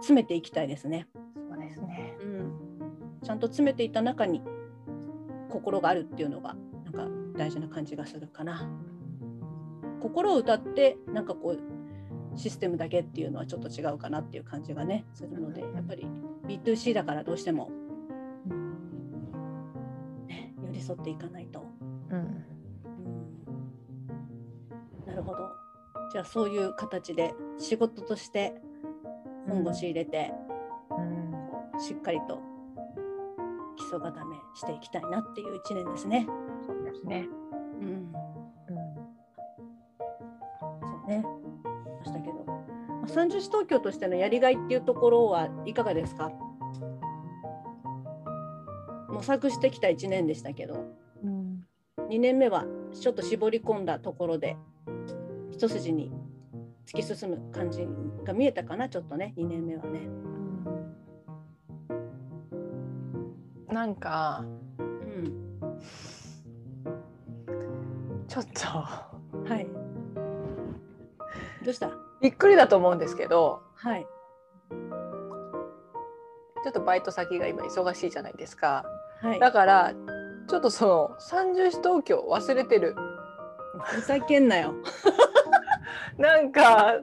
[0.00, 1.08] 詰めていきたいですね。
[1.48, 2.14] そうですね。
[2.20, 2.52] うん、
[3.22, 4.42] ちゃんと詰めていった中に
[5.48, 6.54] 心があるっていうのが
[6.84, 7.08] なんか
[7.38, 8.68] 大事な感じがするかな。
[10.00, 16.06] 心を歌ってなんかこうシステムだけっていうのはちょっと違うかなっていう感じがねするのでやっぱり
[16.46, 17.70] B2C だからどうしても、
[20.26, 21.64] ね、寄り添っていかないと。
[22.10, 22.18] うん。
[22.18, 22.44] うん
[25.06, 25.48] なるほど。
[26.12, 28.60] じゃあそういう形で仕事として
[29.48, 30.32] 本腰入れて、
[30.90, 31.80] うん。
[31.80, 32.40] しっかりと
[33.76, 36.26] 基礎固めしていきたいなっていう一年ですね。
[36.66, 37.26] そうですね。
[37.80, 38.12] うん、うん。
[40.80, 41.24] そうね。
[41.98, 46.30] ましたけど、まあ三十市東京としてのやりがいっていうところはいかがですか？
[49.08, 50.86] 模索してきた一年でしたけど、
[51.24, 51.64] うん。
[52.08, 54.56] 2年目はちょっと絞り込んだところで
[55.50, 56.12] 一筋に
[56.86, 57.86] 突き進む感じ
[58.24, 60.08] が見えたかなちょっとね2年目はね。
[63.68, 64.44] なんか
[64.78, 65.24] うん、
[68.28, 69.66] ちょっとはい。
[71.64, 71.90] どうした？
[72.20, 74.06] びっくりだと思うんですけどはい。
[76.62, 78.84] ちょっとバイト先が今忙しいじゃないですか
[79.20, 79.40] はい。
[79.40, 79.92] だから
[80.48, 82.94] ちょっとその三十市東京忘れてる
[83.82, 84.74] ふざけんなよ。
[86.18, 87.00] なんか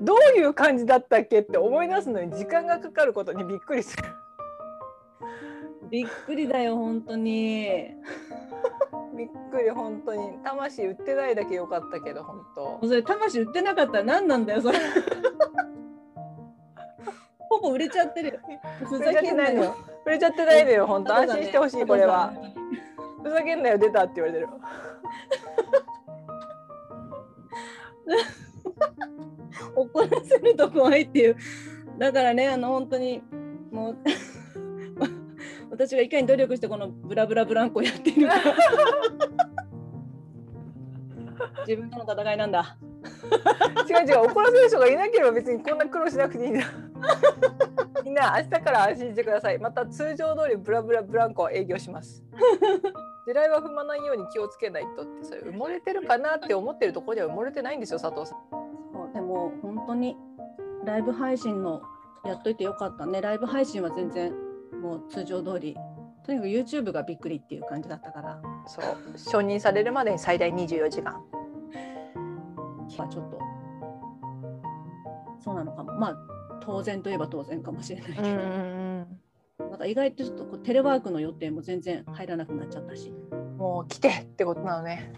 [0.00, 4.04] どういう感じだったっけって思い出すのに時間がかかることにびっくりする
[5.90, 7.94] びっくりだよ、本当に。
[9.16, 14.78] びっくり本当に魂売ってないだけよかったけど本当それ、魂売ってなかったら何なんだよ、それ。
[17.48, 18.40] ほぼ売れちゃってるよ。
[18.84, 19.74] ふざけんなよ。
[20.04, 22.32] 売れちゃってないのよ本当安心してほしいこれは。
[23.22, 24.48] ふざけんなよ出たって言われてる
[29.74, 31.36] 怒らせると怖いっていう。
[31.98, 33.22] だからね、あの本当に
[33.70, 33.96] もう
[35.70, 38.34] 私がいかに努力してこのブラブラブランコやっているか。
[41.66, 42.76] 自分との戦いなんだ。
[43.88, 46.66] 違う違う怒らせる人がいなければ別にこんな苦労しなくていいんだ
[48.04, 52.22] みんな明日から安心してくださいまた通常通りブラブラブランコ営業します
[53.26, 58.38] 地雷は踏まないように気をつけないとってそれ埋もれてるかなって思ってるところでは埋もれてないんですよ佐藤さん。
[58.92, 60.16] そうでも本当に
[60.84, 61.82] ライブ配信の
[62.24, 63.20] やっといてよかったね。
[63.20, 64.32] ライブ配信は全然
[64.80, 65.76] もう通常通り。
[66.24, 68.84] とにかく YouTube がびっくりっていう感じだったから、そう
[69.16, 71.20] 承認されるまでに最大24時間。
[72.96, 73.38] まあちょっと。
[75.40, 75.92] そうなのかも。
[75.94, 76.16] まあ
[76.60, 78.28] 当然といえば当然かもしれないけど、
[79.76, 83.12] なんか意外とちょっとこうテレワークの予定も全然入らなくなっちゃったし、
[83.58, 85.12] もう来てってことなのね。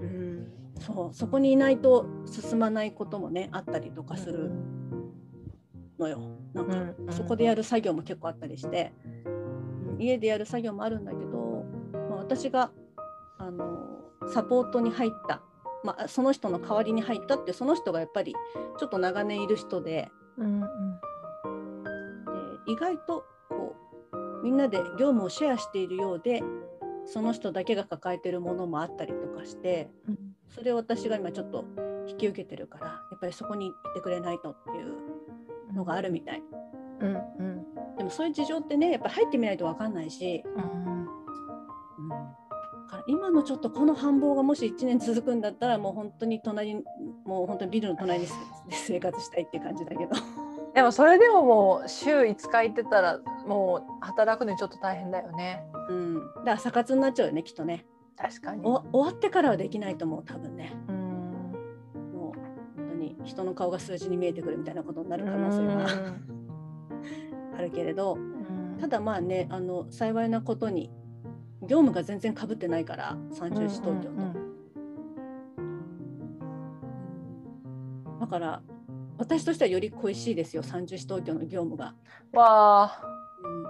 [0.00, 1.14] うん、そう。
[1.14, 4.50] そこにいないと進まないこともねあったりとかする
[5.98, 6.22] のよ。
[6.54, 8.94] なんかうんうんそこでやる作業も結構あったりして、
[9.26, 10.00] うん。
[10.00, 12.70] 家でやる作業もあるんだけど、まあ、私が
[13.36, 14.00] あの
[14.32, 15.42] サポートに入った、
[15.84, 18.34] まあ、その人の代わりに入ったってその人がやっぱり
[18.78, 20.10] ちょっと長年いる人で。
[20.38, 20.60] うん。
[20.60, 20.66] で
[22.68, 23.26] 意外と
[24.42, 26.42] みんなで業務をシェアしているようで
[27.06, 29.90] その人だけが抱えてるものもあったりとかして
[30.48, 31.64] それを私が今ちょっと
[32.08, 36.42] 引き受けてるからやっぱりそこにいてくれないとっていうのがあるみたい。
[37.00, 37.64] うんうん。
[37.96, 41.04] でもそういう事情ってねやっぱり入ってみないと分かんないし、うん。
[41.04, 46.84] だから今のちょっとこの繁忙がもし1年続くんだったらもう本当に隣に
[47.24, 48.26] もう本当にビルの隣に
[48.68, 50.10] で生活したいっていう感じだけど
[50.74, 55.64] でもそれでももう週5日行ってたらもう働くのにちょっと大変だよね。
[55.88, 56.14] うん。
[56.14, 57.84] だからサ活になっちゃうよねきっとね。
[58.16, 58.62] 確かに。
[58.64, 60.72] お終わってからはできないと思う多分ね。
[60.88, 60.96] うん。
[62.14, 62.38] もう
[62.76, 65.86] 本当に人の顔が数字に見えてくるみたいなことになる可能性が
[67.58, 68.16] あるけれど。
[68.82, 70.90] ただまあねあの幸いなことに
[71.62, 74.42] 業務が全然かぶってないから三重市東京と。
[78.18, 78.62] だから
[79.18, 81.94] 私としてはより恋しいですよ三重市東京の業務が。
[82.32, 83.02] わあ。
[83.44, 83.64] うん。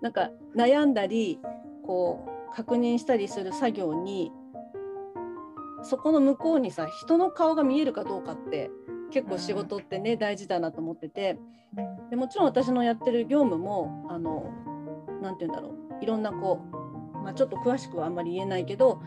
[0.00, 1.38] なんか悩んだり
[1.84, 4.32] こう確認したりする作業に
[5.82, 8.70] そこの向こうにさ人の顔が見えるかどうかって
[9.10, 11.38] 結構仕事ってね、大事だなと思ってて。
[12.10, 14.50] でもちろん私のやってる業務もあの
[15.22, 16.04] なんて言うんだろう。
[16.04, 16.60] いろんなこ
[17.14, 19.00] う、まあ、ちょっと詳しくはあんまり言えないけど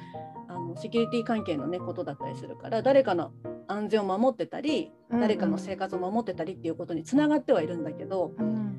[0.48, 3.32] あのセキュリティ関係のねことだったりするから誰かの
[3.68, 8.76] 安全を守ってたり誰かの生活を守ってたりっていうことにつながってはいるんだけど、うん。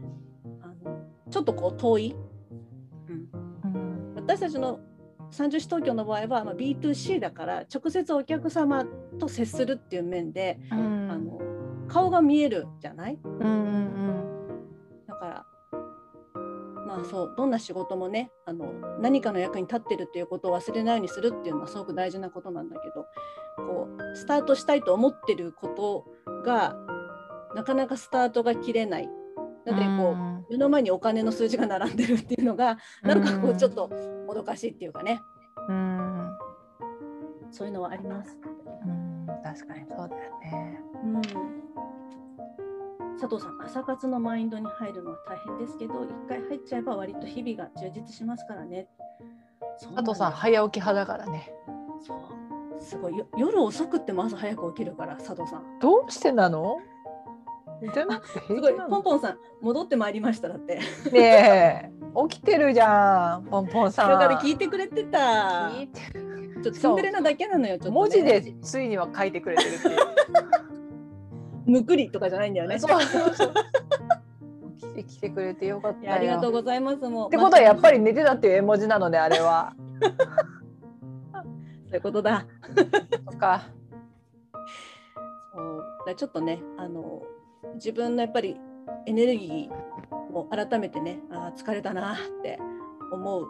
[0.63, 0.99] あの
[1.31, 2.17] ちょっとこう遠い、
[3.09, 3.29] うん、
[3.65, 4.15] うん。
[4.15, 4.81] 私たちの
[5.31, 8.85] 三十市東京の場合は、まあ、B2C だから直接お客様
[9.19, 11.11] と接するっていう面で、うん。
[11.11, 11.41] あの
[11.89, 13.19] 顔が見えるじゃない？
[13.25, 14.25] うんうん。
[15.07, 15.47] だから
[16.97, 23.07] まあそうどんな仕事もねあの何かの役に立ってるっていうことを忘れないようにするっていうのはすごく大事なことなんだけど
[23.57, 26.07] こうスタートしたいと思ってること
[26.43, 26.75] が
[27.55, 29.09] なかなかスタートが切れない。
[29.65, 30.15] だってこ
[30.49, 33.89] う、目の前にお金の数字が並んでるっていうのがなんかこうちょっと
[34.25, 35.21] もどかしいっていうかね
[35.69, 36.31] うん
[37.51, 38.39] そういうのはあります。
[38.87, 40.81] うん確かにそうだよね。
[41.05, 41.23] うん、
[43.19, 48.89] 佐藤さん朝活のマインドに入るのは大変ですけど一回入っちゃえば割と日々が充実しますからね。
[49.81, 51.51] 佐藤さん早起き派だからね。
[52.07, 55.79] そうすごいよ夜遅くっても朝早く起きるから佐藤さん。
[55.81, 56.79] どうしてなの？
[57.93, 58.75] じゃなくてすごい？
[58.75, 60.81] ポンポンさん戻ってまいりましただって。
[61.11, 61.91] ねえ
[62.29, 64.11] 起きてるじゃんポンポンさん。
[64.11, 65.71] だから聞いてくれてた。
[65.75, 67.95] 聞いてるちょっとツンデレなだけなのよちょっと、ね。
[67.95, 69.97] 文字でついには書いてくれてるっていう。
[71.67, 72.79] むくりとかじゃないんだよね。
[72.79, 73.55] そうそうそう。
[74.79, 77.29] 来て来てくれてよかったありがとうございますもう。
[77.29, 79.75] ってことはやっぱり寝てたっていう絵文字なのねあれは。
[81.89, 82.47] そういうことだ。
[83.29, 83.63] そっか。
[85.55, 87.23] そうだちょっとねあの
[87.75, 88.57] 自分のやっぱり
[89.07, 92.59] エネルギーを改めてねあー疲れたなって
[93.13, 93.49] 思う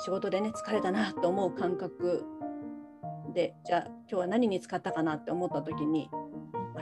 [0.00, 2.24] 仕事でね疲れたなって思う感覚
[3.34, 6.10] でじゃあ今日は何に使ったかなって思った時に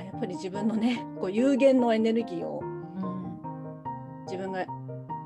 [0.03, 2.63] あやっぱり自分のねこう有限のエネルギーを
[4.27, 4.67] 自分が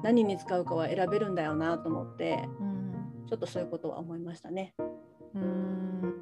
[0.03, 2.49] 何に使うかは選べるんだよなと思って
[3.29, 4.75] ちょっとそういうことは思いましたね。
[5.35, 6.15] うん。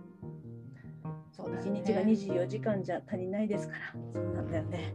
[1.32, 4.94] そうね日が24時間じゃ足りないですからそうなんだよね。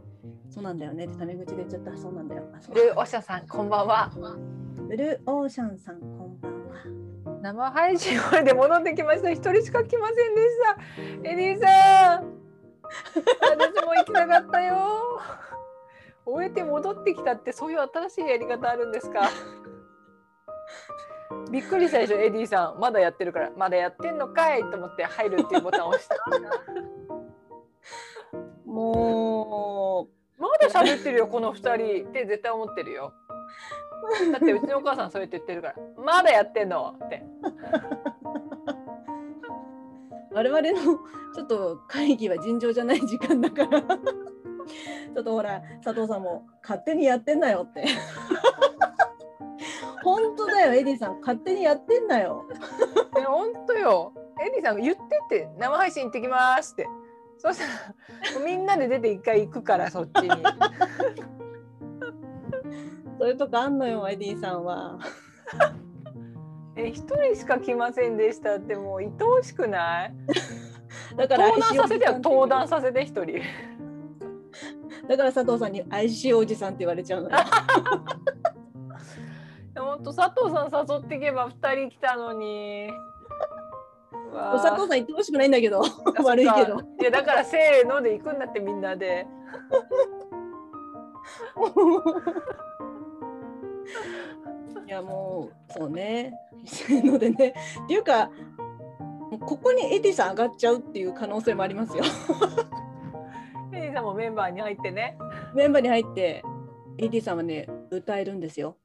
[0.50, 2.44] そうなんだよねってタメ口で言っちゃったそうなんだよ。
[2.56, 4.12] あそうルーおしゃさんこんばんは。
[4.88, 7.40] ブルーオーシャンさんこんばんは。
[7.42, 9.30] 生配信終えて戻ってきました。
[9.30, 11.30] 一人しか来ませんでした。
[11.30, 12.39] エディさん。
[13.14, 15.22] 私も行きたかったよ。
[16.26, 19.30] 終えて戻ってきたってそういう新しいやり方あるんですか？
[21.52, 22.80] びっくりしたでしょエディさん。
[22.80, 23.52] まだやってるから。
[23.58, 26.16] まだやってんのかいと思って入るっていうボタンを押した。
[28.66, 33.14] もまだ喋ってるよこの二人って絶対思ってるよ。
[34.32, 35.76] だってうちのお母さんそうやって言ってるから。
[35.98, 37.24] まだやってんのって。
[38.76, 38.79] う
[40.32, 41.00] 我々の
[41.34, 47.86] ちょっと会議は尋常じゃない時間だから ちょっとほら佐藤さんも勝手にやってんなよって。
[50.02, 52.48] 本当だよエディさん勝手にやってんなよ。
[53.18, 56.88] え本当よエディさんが言ってって生配信行ってきますって
[57.38, 57.66] そした
[58.40, 60.30] らみんなで出て一回行くからそっちに
[63.20, 65.00] そういうとこあんのよエディさんは。
[66.76, 70.14] え一人しか来ませんでしたってもう愛おしくない？
[71.16, 72.14] だから登壇させてよ。
[72.14, 73.42] 登壇ささせて一人。
[75.08, 77.38] だから佐藤さんに IC おじさんって言われちゃうのよ。
[79.76, 82.90] 本当佐藤さん誘っていけば二人来たのに。
[84.34, 85.82] 佐藤さん言ってほしくないんだけど。
[86.24, 86.80] 悪いけど。
[87.02, 89.26] いやだからせーので行くんだってみんなで
[94.90, 96.34] いやもうそうね。
[96.90, 97.54] のでね。
[97.86, 98.32] っていうか
[99.46, 102.04] ここにエディさん上がっちゃうっていう可能性もありますよ。
[103.72, 105.16] エディさんもメンバーに入ってね
[105.54, 106.44] メンバーに入って
[106.98, 108.78] エディさんはね歌えるんですよ。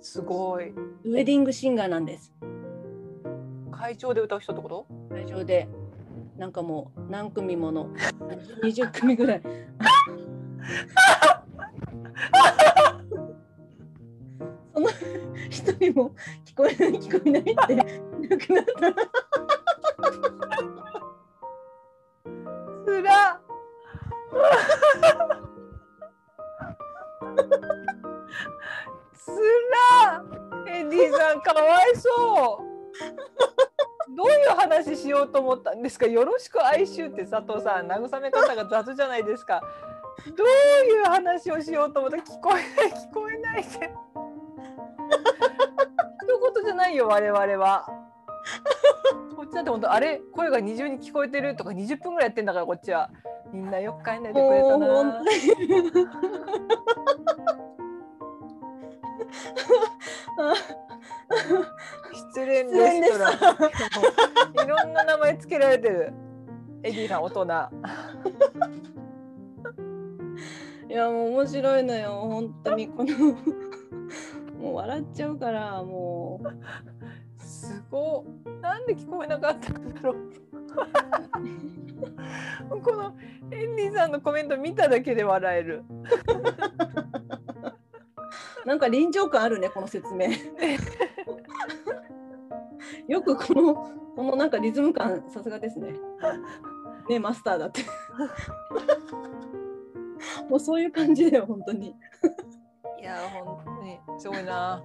[0.00, 2.32] すごいウェディングシンガーなんです。
[3.72, 4.86] 会場で歌う人ってこと？
[5.12, 5.68] 会場で
[6.36, 7.88] なんかもう何組もの
[8.62, 9.42] 20組ぐらい。
[14.88, 15.10] その
[15.50, 16.14] 一人も
[16.46, 17.84] 聞こえない聞こえないってな
[18.38, 18.72] くなった。
[18.90, 19.00] ら
[22.84, 23.40] つら
[29.12, 29.30] つ
[29.70, 30.24] ら
[30.66, 32.70] エディさんかわいそう。
[34.16, 36.06] どういう話しようと思ったんですか？
[36.06, 39.62] よろしく哀愁って佐藤さん慰め方が雑じゃないですか。
[40.36, 40.46] どう
[40.86, 42.16] いう話をしようと思った？
[42.18, 43.90] 聞こえない聞こえないって。
[46.80, 47.86] ないよ我々は。
[49.36, 53.10] こっちだって本当あれ声が二重に聞こえてるとか20分ぐらいやってんだからこっちは。
[53.52, 55.22] みんなよく帰んないでくれたな。
[62.12, 62.64] 失恋レ
[63.02, 63.34] ストラン
[64.64, 66.12] いろんな名前つけられてる。
[66.82, 67.44] エディさん大人。
[70.88, 73.14] いやもう面白いのよ本当にこの
[74.60, 76.48] もう笑っちゃうからもう
[77.42, 80.16] すごいなんで聞こえなかったんだろう
[82.82, 83.16] この
[83.50, 85.82] エンリーさんのコメント見ただけで笑える
[88.66, 90.28] なんか臨場感あるねこの説明。
[93.08, 93.74] よくこの
[94.14, 95.94] このなんかリズム感さすがですね。
[97.08, 97.80] ねマスターだって。
[100.48, 101.96] もうそういう感じだよ本当に。
[103.00, 103.69] いや本当に
[104.20, 104.82] すごいな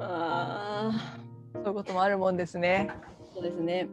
[0.00, 0.90] あ
[1.52, 2.88] そういうこともあるもんですね
[3.34, 3.86] そうですね。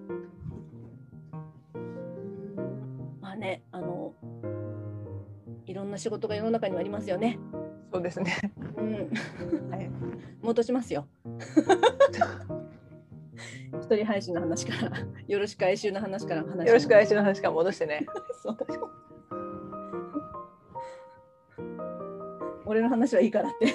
[3.19, 4.13] まあねあの
[5.65, 7.37] いろんな仕事が世の中にはありますよね。
[7.91, 9.09] そうですねうん。
[9.69, 9.91] はい
[10.41, 11.09] 戻しますよ。
[13.93, 18.07] 一人配信の話から、よろしく哀愁の話から話しよろしく来週の話から戻してね。
[18.41, 18.57] そう。
[22.65, 23.67] 俺の話はいいからって。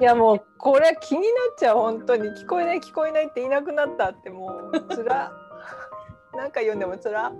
[0.00, 1.78] いやもうこれ気になっちゃう。
[1.78, 5.32] 本当に聞こえない聞こえないっていなくなったってもうつら。
[6.36, 7.32] なんか読んでもつら。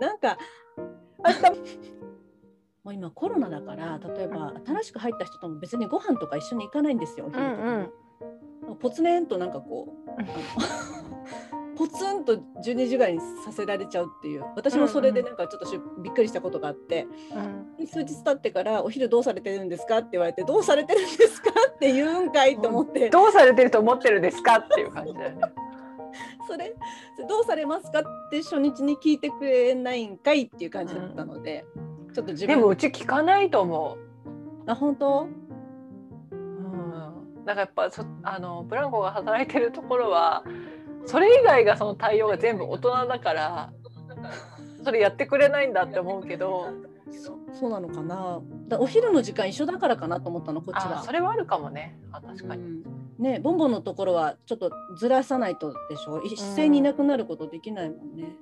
[0.00, 0.36] なんか
[1.24, 1.40] 明日
[2.82, 7.26] もう今コロナだから例えば新しく入った人とも別にご飯とか一緒に行かないんですよ。
[7.26, 7.62] お昼とか。
[7.62, 7.90] うん
[8.80, 11.03] ポツネンとなんかこう
[11.76, 14.44] ポツンと12時ぐらいにさせられちゃうっていう。
[14.56, 17.06] 私もそれでなんかちょっとしびっくりしたことがあって、
[17.78, 17.86] うん。
[17.86, 24.58] 数日経ってから「お昼どうされてるんですか?」って言われて「どうされてるんですか?」って言うんかいと思って、どうされてると思ってるんですか？
[24.58, 25.40] っていう感じだよね。
[26.46, 26.74] それ
[27.28, 28.00] どうされますか？
[28.00, 31.64] って初日に聞いてくれないんかいっていう感じだったので、
[32.14, 33.96] ちょっと自分でもうち聞かないと思
[34.66, 35.26] あ本当？
[36.30, 40.44] う、うん、だからやっぱそあのブランコが働いてるところは
[41.06, 43.72] それ以外がその対応が全部大人だから
[44.84, 46.68] それやってくれないんだって思うけど。
[47.12, 48.40] そそうなのかな。
[48.66, 50.98] だお昼の時間一緒だからかなと思ったのこっちは。
[50.98, 51.96] あそれはあるかもね。
[52.10, 52.82] あ確かに、うん。
[53.18, 56.22] ねボンボンのところはちょっとずらさないとでしょ？
[56.22, 58.36] 一斉にいなくなることできないもんね。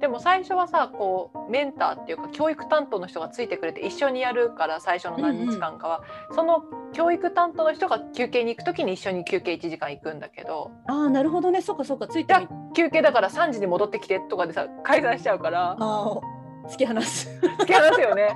[0.00, 6.02] でも最初はさこうメンターっていうか教育担当の人がついてくれて一緒にやるから最初の何日間かは、
[6.34, 10.70] その教育担当の人が休憩に行く時に一緒に休憩1時間行くんだけど。
[10.88, 11.60] ああなるほどね。
[11.60, 12.34] そっかそっかついて
[12.74, 15.76] 休憩だから3時に戻ってきてとかでさ解散しちゃうから。
[15.76, 17.28] 突き放す。
[17.60, 18.30] 突き放すよね。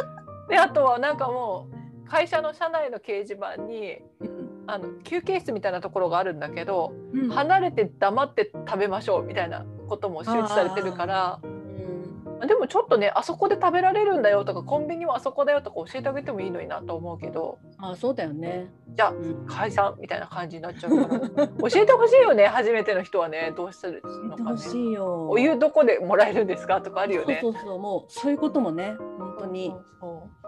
[0.50, 1.68] であとはなんかも
[2.04, 4.46] う会社の社内の掲示板にうん。
[4.68, 7.30] あの休憩室みたいなところがあるんだけど、うん。
[7.30, 11.40] 離れて黙って食べましょうみたいなことも周知されてるから。
[11.42, 12.46] うん。
[12.46, 17.58] でもちょっとねあそこで食べられるんだよとかコンビニはあそこだよとか教えてあげてもいいのになと思うけど。
[17.78, 18.70] ああそうだよね。
[18.94, 19.46] じゃあうん。
[19.46, 23.54] 解散みたいな感じになっちゃうから教えてほしいよね初めての人はね。
[23.56, 24.58] どうするのかね。
[24.58, 25.30] しいよ。
[25.30, 27.38] お湯どこでもらえるんですかとかあるよね。
[27.40, 27.78] そうそうそう。
[27.78, 29.74] もうそういうこともね本当に。
[30.00, 30.45] そう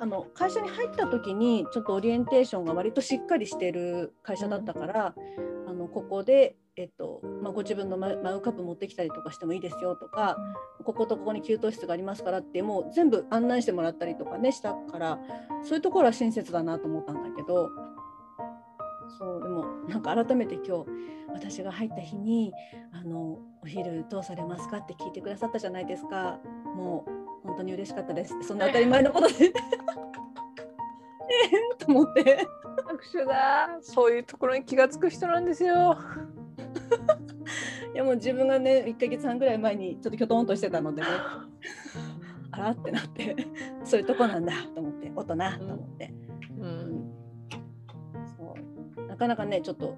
[0.00, 5.14] あの会社に入った時にちょっとオリエンテーションが割としっかりしてる会社だったから、
[5.68, 10.36] あのここで、えっとまあ、ご自分のママグカップ持ってきたりとかしてもいいですよとか、
[10.84, 15.18] こことここに給湯室がありますからってもう全部案内してもらったりとかねしたから
[15.62, 17.68] そういうところは親切だなと思ったんだけど
[19.18, 20.90] そうでもなんか改めて今日
[21.32, 22.52] 私が入った日に
[22.92, 26.38] あのお昼どうされますかって聞いてくださったじゃないですか。
[26.76, 28.34] もう本当に嬉しかったです。
[28.42, 29.34] そんな当たり前のことで。
[29.44, 29.52] え
[31.72, 32.46] えと思って。
[32.86, 33.78] 拍手だ。
[33.80, 35.96] そういうところに気がつく人なんですよ。
[37.94, 41.08] いやもう自分がね1ヶ月半ぐらい前にちょっときょとんとしてたのでね。
[42.52, 43.36] あらってなって。
[43.84, 45.12] そういうとこなんだと思って。
[45.14, 46.14] 大人と思って、
[46.58, 46.68] ううん。
[46.68, 47.12] ん。
[48.36, 48.54] そ
[48.96, 49.06] う。
[49.06, 49.96] なかなかねちょっと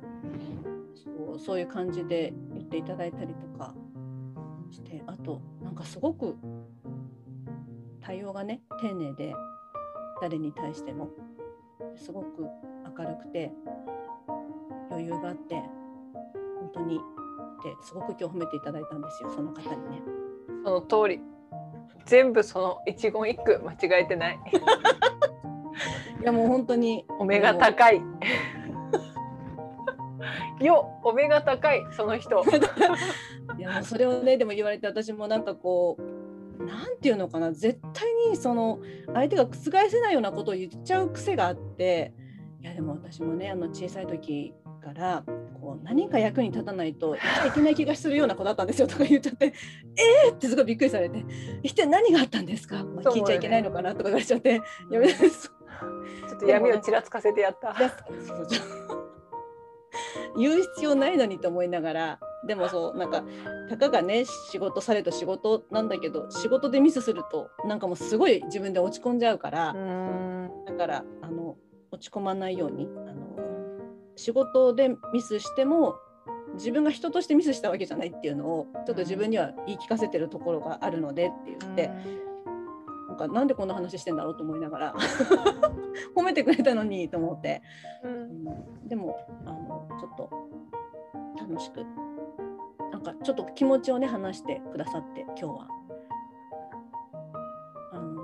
[0.95, 3.75] そうそういう感じで言っていただいたりとか
[4.71, 6.37] してあとなんかすごく
[8.05, 9.35] 対応がね丁寧で
[10.21, 11.09] 誰に対しても
[11.97, 12.47] すごく
[12.99, 13.51] 明るくて
[14.91, 15.55] 余裕があって
[16.61, 16.99] 本当にっ
[17.63, 20.03] てすごく今日褒めていただいたんですよその方にね。
[20.65, 21.21] その通り。
[22.05, 24.39] 全部その一言一句間違えてない。
[26.21, 28.03] いやもう本当にお目が高い。
[30.61, 32.45] よお目が高いその人。
[33.59, 36.14] いやそれをねでも言われて私もなんかこう
[36.59, 37.53] なんていうのかな？
[37.53, 38.81] 絶対にその
[39.13, 39.57] 相手が覆
[39.89, 42.13] せないようなことを言っちゃう癖があって。
[42.61, 45.23] いやでも私もねあの小さい時から
[45.61, 47.19] こう何か役に立たないとい
[47.55, 48.87] けない気がするような子だったんですよ。
[48.87, 49.53] とか言っちゃって
[50.27, 50.35] えー？
[50.35, 51.25] ってすごいびっくりされて。
[51.63, 53.91] 一体何があったんですか、まあ聞いちゃいけないのかな？
[53.93, 54.63] とか言われちゃって。
[54.91, 55.31] やめてそう
[56.29, 57.75] ちょっと闇をちらつかせてやった。
[60.37, 63.25] 言う必要ないのにと思いながらでもそうなんか
[63.69, 70.51] たかがね仕事されと仕事なんだけど仕事でミスするとなんかもうすごい自分で落ち込んじゃうから、うん。
[70.67, 71.57] だからあの
[71.91, 73.37] 落ち込まないようにあの
[74.17, 75.97] 仕事でミスしても
[76.55, 81.91] 自分が人としてミスしたわけじゃないっていうのをちょっと自分には言い聞かせてるところがあるのでって言って、
[83.09, 84.95] なんかなんでこんな話してんだろうと思いながら
[86.15, 87.63] 褒めてくれたのにと思って、
[88.05, 88.13] うん。
[88.13, 88.15] う
[88.85, 88.89] ん。
[88.89, 90.31] でもあのちょっと
[91.41, 91.85] 楽しく
[92.93, 95.69] なんかちょっと気持ちをね話してくださって今日は。
[97.93, 98.23] あの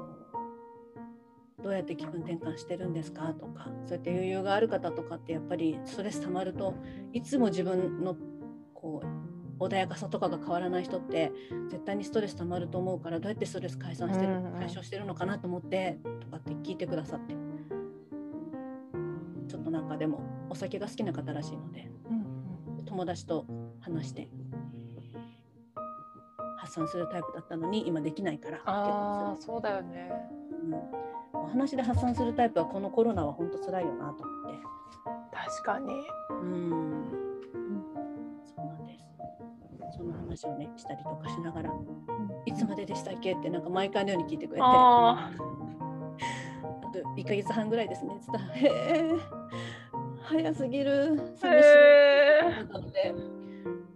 [1.62, 3.34] どうやって気分転換してるんですか？
[3.34, 6.74] とかそうやって余裕がある方とかってやっぱりストレス溜まると
[7.12, 8.16] いつも自分の
[8.74, 11.32] こう穏やかさとかが変わらない人って
[11.68, 17.34] 絶対にストレス溜まると思うからどうやってストレス解散してる解消してるのかなと思ってとかって聞いてくださって。
[19.48, 21.90] ちょっとなんかでもお酒が好きな方らしいので
[22.86, 23.46] 友達と
[23.80, 24.28] 話して
[26.70, 30.12] 発散するタイプだったのに今できないからってああそうだよね。
[30.62, 34.58] うん、お話で発散するタイプはこのコロナは本当辛いよなと思って。
[35.32, 35.92] 確かに。
[36.30, 37.04] うん。
[38.54, 38.98] そうなんで
[39.90, 39.96] す。
[39.96, 41.72] その話をねしたりとかしながら
[42.46, 44.62] いつまででしたっけってなんか毎回のように聞いてくれて。
[44.62, 45.28] あ
[46.62, 48.16] あと1ヶ月半ぐらいですね。
[48.20, 49.18] つったら「へえ
[50.22, 51.20] 早すぎる。
[51.34, 51.36] あ。
[51.36, 53.39] 寂しい」で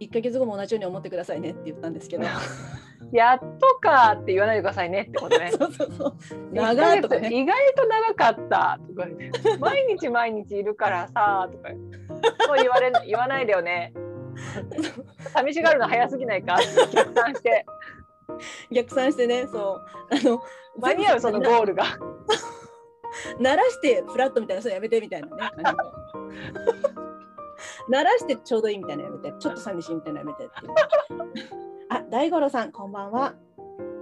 [0.01, 2.25] 1ヶ月後も同じように思ってくださいねって言ったんですけど。
[2.25, 2.29] え。
[3.13, 5.51] やっとかって言わないでくださいねってことね。
[5.57, 6.15] そうそうそう。
[6.53, 7.29] 長いとかね。
[7.33, 9.09] 意外と長かったとか
[9.61, 11.71] 毎日毎日いるからさとか。
[12.47, 13.93] そう言われ言わないでよね。
[15.33, 16.57] 寂しがるの早すぎないか？
[16.93, 17.67] 逆算して。
[18.71, 19.47] 逆算してね。
[19.47, 19.87] そう。
[20.11, 20.43] あの
[20.79, 21.85] 間に合うそのゴールが。
[23.39, 25.53] 鳴らしてフラットみたいなそうやめてみたいなね
[27.89, 29.35] 鳴らしてちょうどいいみたいなのやめて。
[29.39, 30.73] ちょっと寂しいみたいなのやめてっていう。
[31.91, 33.35] あ大五郎さんこんばんは。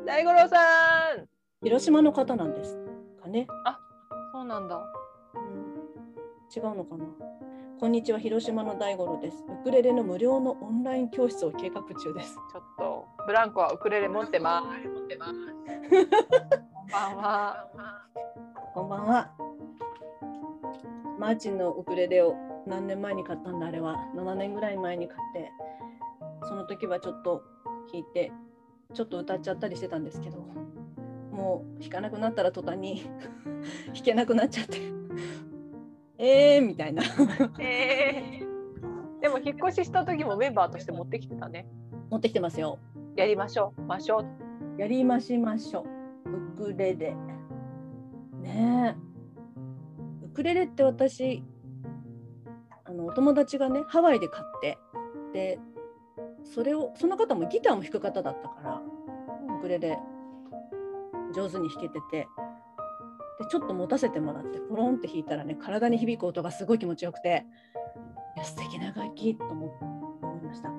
[0.07, 0.57] 大五郎さ
[1.17, 1.29] ん。
[1.63, 2.77] 広島の方なんです
[3.23, 3.47] かね、
[4.33, 4.85] そうなんだ。
[6.55, 7.05] 違うのかな。
[7.79, 9.45] こんにちは広島の大五郎です。
[9.49, 12.35] ウクレレの無料のオンライン教室を計画中です。
[12.53, 14.89] ちょっとブランコはウクレレ持ってます。
[14.89, 15.37] 持ってますこ
[16.87, 17.69] んばんは。
[18.75, 19.31] こんばんは。
[21.19, 22.35] マーチンのウクレレを
[22.67, 23.97] 何年前に買ったんだあれは。
[24.15, 25.51] 7年ぐらい前に買って
[26.45, 27.43] その時はちょっと
[27.93, 28.33] 弾いて
[28.95, 30.39] ちょっと歌っちゃったりしてたんですけど
[31.31, 33.05] もう弾かなくなったら途端に
[33.95, 34.79] 弾けなくなっちゃって。
[36.19, 37.03] えーみたいな。
[37.59, 39.21] えー。
[39.21, 41.67] でも引っ越しした時もメンバーとして持ってきてたね。
[42.11, 42.79] 持ってきてますよ。
[43.17, 43.83] やりましょう。
[43.83, 44.81] ましょう。
[44.81, 45.85] やりましましょ
[46.27, 46.63] う。
[46.63, 47.17] ウクレレ。
[48.41, 50.27] ねえ。
[50.27, 51.52] ウクレレって私あ
[53.03, 54.79] のお友達がねハワイで買って
[55.33, 55.59] で
[56.45, 58.81] それをその方もギターも弾く方だったから
[59.59, 59.99] ウクレレ
[61.35, 62.29] 上手に弾けてて
[63.41, 67.47] でちょっと持たせてもらってポロンって弾いたらね体に響く音がすごい気持ちよくて
[68.37, 69.67] いや素敵な楽器と思
[70.23, 70.69] 思いました。
[70.71, 70.77] ね、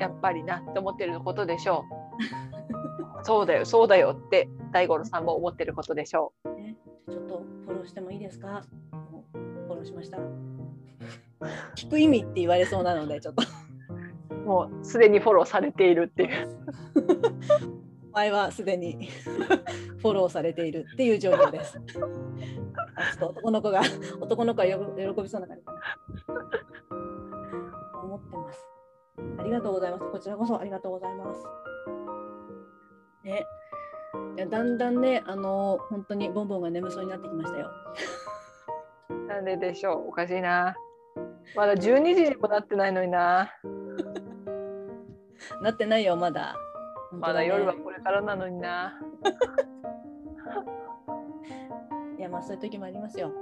[0.00, 1.84] やっぱりなって思ってることでしょ
[3.20, 3.24] う。
[3.24, 6.76] そうだよそうだよって大五郎さんも思ってることでしょね、
[7.08, 8.62] ちょっとフォローしてもいいですか？
[9.64, 10.18] フォローしました。
[11.76, 13.42] 聞く意味って言われそうなので、ちょっと。
[14.30, 16.48] うもうすでにフォローされているっていう
[18.12, 19.08] 前はすでに
[19.98, 21.80] フォローされているっていう状況です。
[22.96, 23.80] あちょっと男の子が、
[24.20, 25.80] 男の子はよ喜びそうな感じかな。
[28.02, 28.66] 思ってます。
[29.38, 30.04] ありがとうございます。
[30.10, 31.44] こちらこそありがとうございます。
[33.24, 33.46] ね、
[34.36, 37.70] いやだんだんね、あの本当にボンボンが眠そうになってきましたよ。
[39.34, 40.10] なんででしょう？
[40.10, 40.76] おかしいな。
[41.56, 43.50] まだ12時にもなってないのにな。
[45.60, 46.56] なってないよ、まだ。
[47.12, 49.00] まだ夜はこれからなのにな。
[52.16, 53.32] いやまあそういう時もありますよ。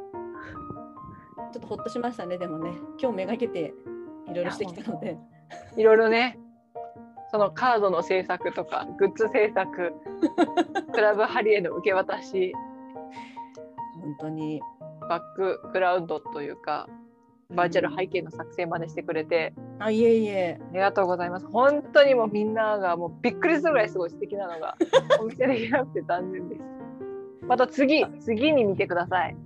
[1.53, 2.73] ちょっとほっとしましたねでもね。
[2.99, 3.75] 今日めがけて
[4.29, 5.19] いろいろしてきたので。
[5.77, 6.39] いろいろね、
[7.31, 9.93] そのカードの制作とか、グッズ制作、
[10.93, 12.55] クラブハリエの受け渡し、
[14.01, 14.63] 本当に
[15.13, 16.89] バックグラウンドというか、
[17.51, 21.47] バーチャル背景の作成までしてくれて、あいえいえありがとうございます。
[21.49, 24.75] 本当にもうみんながもうびっくりするぐらいすごい素敵なのが
[25.21, 26.63] お見せできなくて残念です。
[27.47, 29.37] また次、次に見てください。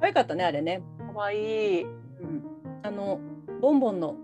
[0.00, 0.82] 可愛かったねあれね。
[0.98, 1.84] かわいい。
[1.84, 2.42] うん、
[2.82, 3.20] あの
[3.60, 4.16] ボンボンの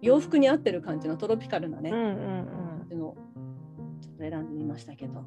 [0.00, 2.06] 洋服に合ってる感じのトロピカルなね、うんうん
[2.90, 2.98] うん。
[4.00, 5.24] ちょっと選んでみましたけどあ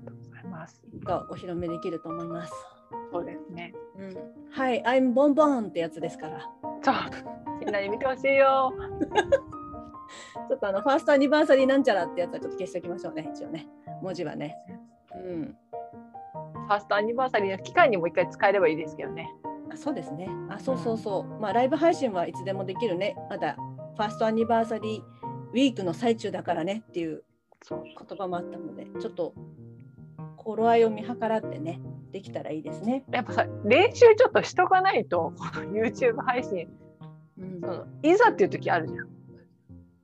[0.00, 0.82] りがとうございます。
[1.04, 2.79] がお披露目できると思います。
[3.12, 3.74] そうですね。
[3.98, 4.16] うん、
[4.50, 6.40] はい、I'm ボンボンってやつですから。
[6.82, 6.94] そう、
[7.60, 8.72] みんなに見てほしいよ。
[10.48, 13.68] ちょっとあのファーストアニバーサリーなんちゃらってやつはちょっと消しておきましょうね一応ね
[14.02, 14.56] 文字はね。
[15.14, 15.56] うん。
[16.66, 19.32] ファーストアニバーサリーの期間にもう一回使えればいいですけどね。
[19.72, 20.28] あそうですね。
[20.48, 21.40] あそうそうそう。
[21.40, 23.16] まあライブ配信はいつでもできるね。
[23.28, 23.56] まだ
[23.96, 25.02] ファーストアニバーサリー
[25.52, 27.22] ウィークの最中だからねっていう
[27.68, 29.34] 言葉もあったので、ちょっと
[30.36, 31.80] 頃合いを見計らってね、
[32.12, 33.04] できたらいいですね。
[33.10, 36.68] やっぱさ練習ちょっとしとかないとこの YouTube 配信
[37.38, 39.08] うんそ、のいざっていう時あるじゃん。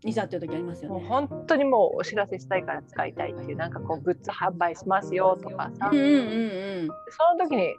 [0.05, 1.07] いざっていう時ありますよもうね。
[1.09, 6.13] 本当にもうお知らせしたいから使いたいっていうなんかこうグッズ販売しますよとかさ、うんうんう
[6.85, 7.75] んその時に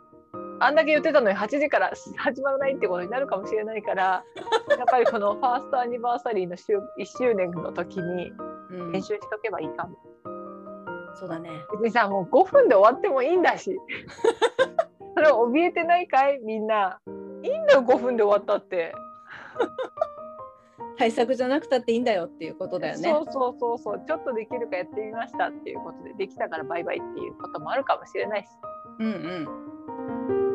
[0.59, 4.23] あんだけ言ってたのに8時から始まらないってことになるかもしれないから
[4.69, 8.31] やっぱりこのファーストアニバーサリーの週1周年の時に
[8.69, 8.81] うん。
[8.81, 9.97] うん練習しとけばいいかも。
[11.19, 11.49] そうだね。
[11.71, 13.77] 別にさもう5分で終わってもいいんだし
[15.15, 16.39] それ怯えてないかい？
[16.39, 16.99] みんな
[17.41, 18.93] いいんだよ5分で終わったって。
[20.97, 23.09] 対策じゃなくたっていいんだよっていうことだよね。
[23.09, 28.47] そうそうそうそうちょっとできるかやってみましたっていうことでできたからバイバイっていうこともあるかもしれないし
[28.99, 30.46] うんうん。